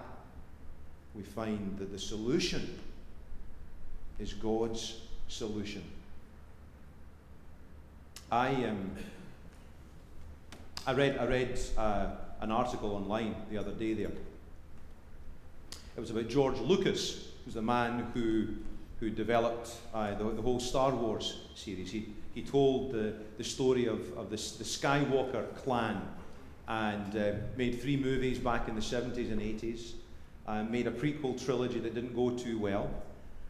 we 1.16 1.22
find 1.22 1.78
that 1.78 1.92
the 1.92 2.00
solution 2.00 2.80
is 4.20 4.34
God's 4.34 5.02
solution. 5.28 5.84
I 8.32 8.50
um, 8.66 8.92
I 10.88 10.94
read 10.94 11.18
I 11.18 11.26
read 11.26 11.60
uh, 11.78 12.08
an 12.42 12.52
article 12.52 12.96
online 12.96 13.36
the 13.52 13.58
other 13.58 13.72
day 13.72 13.94
there. 13.94 14.12
It 15.96 16.00
was 16.00 16.10
about 16.10 16.28
George 16.28 16.58
Lucas, 16.60 17.28
who's 17.44 17.56
the 17.56 17.62
man 17.62 18.12
who 18.14 18.48
who 19.00 19.10
developed 19.10 19.72
uh, 19.94 20.14
the, 20.16 20.24
the 20.24 20.42
whole 20.42 20.60
Star 20.60 20.96
Wars 20.96 21.42
series. 21.56 21.92
He 21.92 22.14
he 22.34 22.42
told 22.42 22.92
the, 22.92 23.14
the 23.38 23.44
story 23.44 23.86
of, 23.86 24.18
of 24.18 24.30
this, 24.30 24.54
the 24.54 24.64
Skywalker 24.64 25.56
clan 25.56 26.02
and 26.68 27.16
uh, 27.16 27.34
made 27.58 27.80
three 27.82 27.98
movies 27.98 28.40
back 28.40 28.68
in 28.68 28.76
the 28.76 28.82
70s 28.82 29.32
and 29.32 29.40
80s 29.40 29.94
uh, 30.48 30.64
made 30.64 30.88
a 30.88 30.92
prequel 30.92 31.44
trilogy 31.44 31.80
that 31.80 31.94
didn't 31.94 32.16
go 32.16 32.32
too 32.32 32.58
well. 32.58 32.90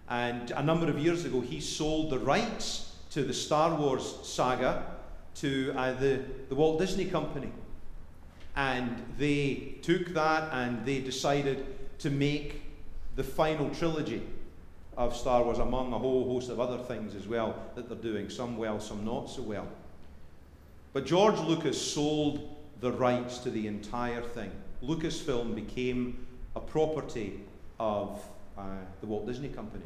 And 0.10 0.52
a 0.52 0.62
number 0.62 0.90
of 0.90 1.00
years 1.00 1.24
ago, 1.24 1.40
he 1.40 1.62
sold 1.62 2.10
the 2.10 2.20
rights 2.20 2.96
to 3.12 3.24
the 3.24 3.34
Star 3.34 3.76
Wars 3.76 4.18
saga 4.24 4.84
to 5.36 5.74
uh, 5.78 5.94
the, 5.94 6.22
the 6.50 6.56
Walt 6.56 6.80
Disney 6.80 7.06
Company. 7.06 7.52
And 8.56 9.02
they 9.18 9.76
took 9.82 10.08
that 10.10 10.52
and 10.52 10.86
they 10.86 11.00
decided 11.00 11.66
to 12.00 12.10
make 12.10 12.63
the 13.16 13.24
final 13.24 13.70
trilogy 13.70 14.22
of 14.98 15.16
Star 15.16 15.44
Wars, 15.44 15.60
among 15.60 15.94
a 15.94 15.98
whole 15.98 16.32
host 16.32 16.50
of 16.50 16.60
other 16.60 16.78
things 16.78 17.16
as 17.16 17.28
well 17.28 17.56
that 17.76 17.90
they're 17.90 17.98
doing, 17.98 18.30
some 18.30 18.58
well, 18.58 18.80
some 18.80 19.04
not 19.04 19.30
so 19.30 19.42
well. 19.42 19.68
But 20.94 21.06
George 21.06 21.40
Lucas 21.40 21.82
sold 21.82 22.56
the 22.80 22.92
rights 22.92 23.40
to 23.40 23.50
the 23.50 23.68
entire 23.68 24.22
thing. 24.22 24.52
Lucasfilm 24.84 25.56
became 25.56 26.28
a 26.56 26.60
property 26.60 27.40
of 27.80 28.24
uh, 28.58 28.64
the 29.02 29.08
Walt 29.08 29.26
Disney 29.26 29.50
Company. 29.50 29.86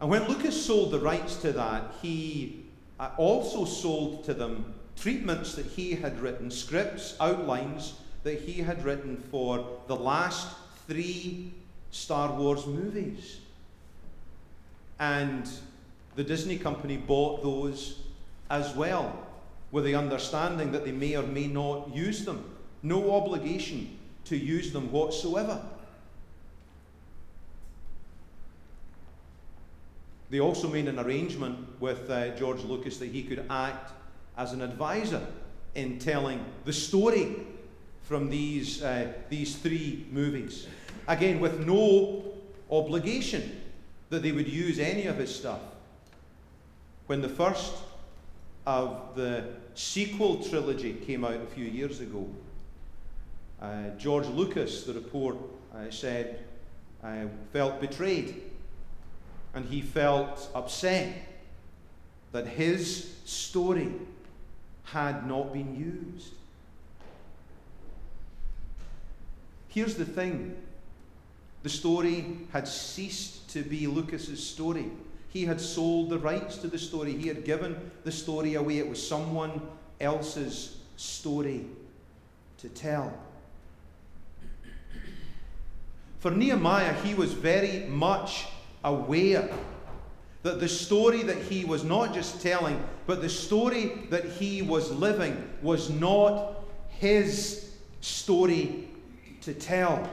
And 0.00 0.10
when 0.10 0.26
Lucas 0.26 0.64
sold 0.64 0.90
the 0.90 0.98
rights 0.98 1.36
to 1.36 1.52
that, 1.52 1.94
he 2.02 2.64
uh, 2.98 3.10
also 3.16 3.64
sold 3.64 4.24
to 4.24 4.34
them 4.34 4.74
treatments 4.96 5.54
that 5.54 5.66
he 5.66 5.92
had 5.92 6.20
written, 6.20 6.50
scripts, 6.50 7.16
outlines 7.20 7.94
that 8.24 8.40
he 8.40 8.62
had 8.62 8.84
written 8.84 9.16
for 9.30 9.78
the 9.86 9.96
last 9.96 10.48
three 10.86 11.52
Star 11.90 12.32
Wars 12.32 12.66
movies. 12.66 13.38
And 14.98 15.48
the 16.14 16.24
Disney 16.24 16.58
company 16.58 16.96
bought 16.96 17.42
those 17.42 18.00
as 18.50 18.74
well, 18.74 19.26
with 19.72 19.84
the 19.84 19.94
understanding 19.94 20.72
that 20.72 20.84
they 20.84 20.92
may 20.92 21.16
or 21.16 21.22
may 21.22 21.46
not 21.46 21.94
use 21.94 22.24
them. 22.24 22.50
No 22.82 23.12
obligation 23.14 23.98
to 24.24 24.36
use 24.36 24.72
them 24.72 24.90
whatsoever. 24.92 25.60
They 30.30 30.40
also 30.40 30.68
made 30.68 30.88
an 30.88 30.98
arrangement 30.98 31.80
with 31.80 32.10
uh, 32.10 32.30
George 32.30 32.62
Lucas 32.64 32.98
that 32.98 33.10
he 33.10 33.22
could 33.22 33.44
act 33.48 33.92
as 34.36 34.52
an 34.52 34.60
advisor 34.60 35.24
in 35.74 35.98
telling 35.98 36.44
the 36.64 36.72
story 36.72 37.36
from 38.02 38.28
these, 38.28 38.82
uh, 38.82 39.12
these 39.28 39.56
three 39.56 40.06
movies. 40.10 40.66
Again, 41.08 41.40
with 41.40 41.66
no 41.66 42.24
obligation 42.70 43.60
that 44.10 44.22
they 44.22 44.32
would 44.32 44.48
use 44.48 44.78
any 44.78 45.06
of 45.06 45.18
his 45.18 45.34
stuff. 45.34 45.60
When 47.06 47.22
the 47.22 47.28
first 47.28 47.74
of 48.66 49.14
the 49.14 49.44
sequel 49.74 50.42
trilogy 50.42 50.94
came 50.94 51.24
out 51.24 51.34
a 51.34 51.46
few 51.46 51.64
years 51.64 52.00
ago, 52.00 52.28
uh, 53.60 53.90
George 53.98 54.26
Lucas, 54.26 54.84
the 54.84 54.92
report 54.92 55.36
uh, 55.74 55.90
said, 55.90 56.40
uh, 57.02 57.26
felt 57.52 57.80
betrayed 57.80 58.42
and 59.54 59.64
he 59.64 59.80
felt 59.80 60.50
upset 60.54 61.16
that 62.32 62.46
his 62.46 63.14
story 63.24 63.90
had 64.84 65.26
not 65.26 65.52
been 65.52 65.74
used. 65.74 66.34
Here's 69.68 69.94
the 69.94 70.04
thing 70.04 70.56
the 71.66 71.70
story 71.70 72.24
had 72.52 72.68
ceased 72.68 73.50
to 73.50 73.60
be 73.64 73.88
Lucas's 73.88 74.38
story. 74.38 74.88
He 75.30 75.44
had 75.44 75.60
sold 75.60 76.10
the 76.10 76.18
rights 76.20 76.58
to 76.58 76.68
the 76.68 76.78
story, 76.78 77.12
he 77.12 77.26
had 77.26 77.44
given 77.44 77.90
the 78.04 78.12
story 78.12 78.54
away. 78.54 78.78
It 78.78 78.88
was 78.88 79.04
someone 79.04 79.60
else's 80.00 80.76
story 80.96 81.64
to 82.58 82.68
tell. 82.68 83.12
For 86.20 86.30
Nehemiah, 86.30 86.92
he 87.02 87.14
was 87.14 87.32
very 87.32 87.88
much 87.88 88.46
aware 88.84 89.50
that 90.44 90.60
the 90.60 90.68
story 90.68 91.24
that 91.24 91.38
he 91.38 91.64
was 91.64 91.82
not 91.82 92.14
just 92.14 92.40
telling, 92.40 92.80
but 93.08 93.22
the 93.22 93.28
story 93.28 94.06
that 94.10 94.24
he 94.24 94.62
was 94.62 94.92
living 94.92 95.50
was 95.62 95.90
not 95.90 96.62
his 96.90 97.72
story 98.02 98.86
to 99.40 99.52
tell. 99.52 100.08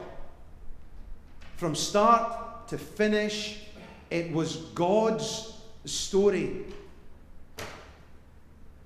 From 1.63 1.75
start 1.75 2.67
to 2.67 2.77
finish, 2.77 3.61
it 4.09 4.33
was 4.33 4.57
God's 4.75 5.53
story. 5.85 6.65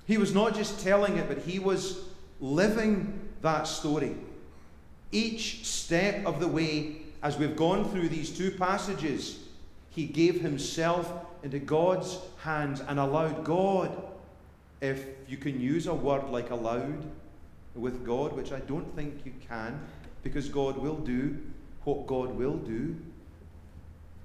He 0.06 0.20
was 0.20 0.32
not 0.32 0.54
just 0.54 0.84
telling 0.84 1.18
it, 1.18 1.28
but 1.28 1.40
he 1.40 1.58
was 1.58 2.02
living 2.40 3.20
that 3.42 3.66
story. 3.66 4.16
Each 5.12 5.66
step 5.66 6.24
of 6.28 6.40
the 6.40 6.48
way, 6.48 6.98
as 7.24 7.40
we've 7.40 7.56
gone 7.56 7.90
through 7.90 8.10
these 8.10 8.30
two 8.30 8.52
passages, 8.52 9.40
he 9.90 10.06
gave 10.06 10.42
himself 10.42 11.12
into 11.42 11.58
God's 11.58 12.20
hands 12.44 12.82
and 12.88 13.00
allowed 13.00 13.44
God, 13.44 13.90
if 14.82 15.04
you 15.28 15.38
can 15.38 15.60
use 15.60 15.88
a 15.88 15.96
word 15.96 16.26
like 16.30 16.52
allowed 16.52 17.04
with 17.74 18.06
God, 18.06 18.34
which 18.34 18.52
I 18.52 18.60
don't 18.60 18.96
think 18.96 19.26
you 19.26 19.34
can, 19.50 19.82
because 20.22 20.48
God 20.48 20.78
will 20.78 20.98
do 20.98 21.40
what 21.88 22.06
God 22.06 22.38
will 22.38 22.58
do. 22.58 22.97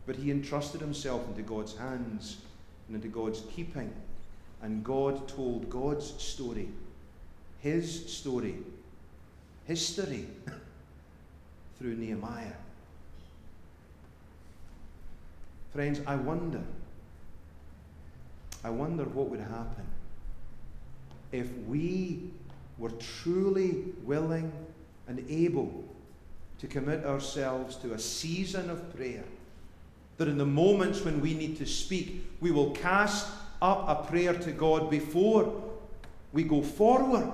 But 0.04 0.16
he 0.16 0.32
entrusted 0.32 0.80
himself 0.80 1.24
into 1.28 1.42
God's 1.42 1.76
hands 1.76 2.38
and 2.88 2.96
into 2.96 3.06
God's 3.06 3.42
keeping. 3.54 3.92
And 4.60 4.82
God 4.82 5.28
told 5.28 5.70
God's 5.70 6.12
story, 6.20 6.68
his 7.60 8.12
story, 8.12 8.56
history, 9.64 10.26
through 11.78 11.94
Nehemiah. 11.94 12.52
Friends, 15.72 16.00
I 16.04 16.16
wonder, 16.16 16.62
I 18.64 18.70
wonder 18.70 19.04
what 19.04 19.28
would 19.28 19.40
happen 19.40 19.86
if 21.30 21.46
we 21.68 22.24
were 22.76 22.90
truly 22.90 23.84
willing 24.04 24.52
and 25.06 25.24
able 25.30 25.91
to 26.62 26.68
commit 26.68 27.04
ourselves 27.04 27.74
to 27.74 27.92
a 27.92 27.98
season 27.98 28.70
of 28.70 28.94
prayer. 28.94 29.24
That 30.16 30.28
in 30.28 30.38
the 30.38 30.46
moments 30.46 31.04
when 31.04 31.20
we 31.20 31.34
need 31.34 31.56
to 31.58 31.66
speak, 31.66 32.24
we 32.40 32.52
will 32.52 32.70
cast 32.70 33.28
up 33.60 33.88
a 33.88 34.08
prayer 34.08 34.32
to 34.32 34.52
God 34.52 34.88
before 34.88 35.60
we 36.32 36.44
go 36.44 36.62
forward. 36.62 37.32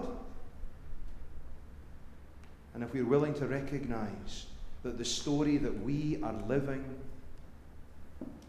And 2.73 2.83
if 2.83 2.95
we're 2.95 3.05
willing 3.05 3.35
to 3.35 3.47
recognize 3.47 4.47
that 4.83 4.97
the 4.97 5.05
story 5.05 5.59
that 5.59 5.79
we 5.83 6.19
are 6.23 6.35
living 6.47 6.87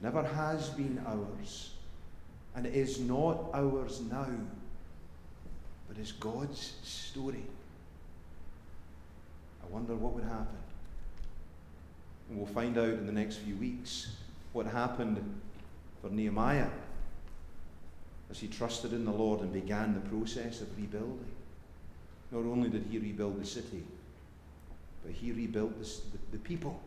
never 0.02 0.24
has 0.24 0.70
been 0.70 1.04
ours 1.06 1.72
and 2.56 2.66
is 2.66 3.02
not 3.02 3.50
ours 3.54 4.00
now, 4.10 4.30
but 5.90 5.98
is 5.98 6.14
God's 6.14 6.76
story. 6.84 7.44
I 9.62 9.68
wonder 9.68 9.94
what 9.94 10.14
would 10.14 10.24
happen. 10.24 10.69
And 12.30 12.38
we'll 12.38 12.48
find 12.48 12.78
out 12.78 12.90
in 12.90 13.06
the 13.06 13.12
next 13.12 13.38
few 13.38 13.56
weeks 13.56 14.16
what 14.54 14.66
happened 14.68 15.42
for 16.02 16.10
Nehemiah 16.10 16.70
as 18.30 18.40
he 18.40 18.48
trusted 18.48 18.94
in 18.94 19.06
the 19.06 19.12
Lord 19.12 19.42
and 19.42 19.52
began 19.52 19.94
the 19.94 20.10
process 20.10 20.62
of 20.62 20.78
rebuilding. 20.78 21.32
Not 22.32 22.46
only 22.46 22.70
did 22.70 22.86
he 22.90 23.00
rebuild 23.00 23.42
the 23.42 23.46
city, 23.46 23.84
but 25.04 25.14
he 25.14 25.32
rebuilt 25.32 25.80
the, 25.80 25.86
the, 25.86 26.18
the 26.34 26.38
people. 26.38 26.80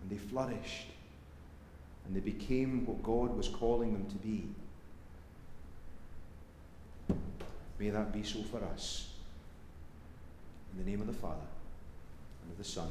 And 0.00 0.10
they 0.10 0.16
flourished. 0.16 0.86
And 2.06 2.16
they 2.16 2.20
became 2.20 2.86
what 2.86 3.02
God 3.02 3.36
was 3.36 3.48
calling 3.48 3.92
them 3.92 4.06
to 4.06 4.16
be. 4.16 4.46
May 7.78 7.90
that 7.90 8.12
be 8.12 8.22
so 8.22 8.42
for 8.44 8.64
us. 8.64 9.12
In 10.72 10.84
the 10.84 10.90
name 10.90 11.00
of 11.00 11.06
the 11.06 11.12
Father, 11.12 11.36
and 12.42 12.52
of 12.52 12.58
the 12.58 12.64
Son, 12.64 12.90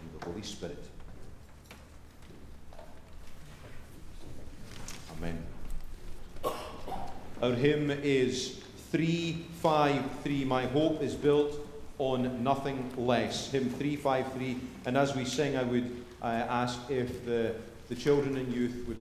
and 0.00 0.20
the 0.20 0.26
Holy 0.26 0.42
Spirit. 0.42 0.82
Amen. 5.18 5.44
Our 7.42 7.52
hymn 7.52 7.90
is 7.90 8.60
353. 8.92 10.44
My 10.44 10.66
hope 10.66 11.02
is 11.02 11.14
built 11.14 11.58
on 11.98 12.42
nothing 12.42 12.92
less. 12.96 13.50
Hymn 13.50 13.70
353. 13.70 14.58
And 14.86 14.96
as 14.96 15.14
we 15.14 15.24
sing, 15.24 15.56
I 15.56 15.62
would 15.62 16.04
uh, 16.22 16.26
ask 16.26 16.78
if 16.88 17.24
the, 17.24 17.54
the 17.88 17.94
children 17.94 18.36
and 18.36 18.52
youth 18.52 18.84
would. 18.86 18.94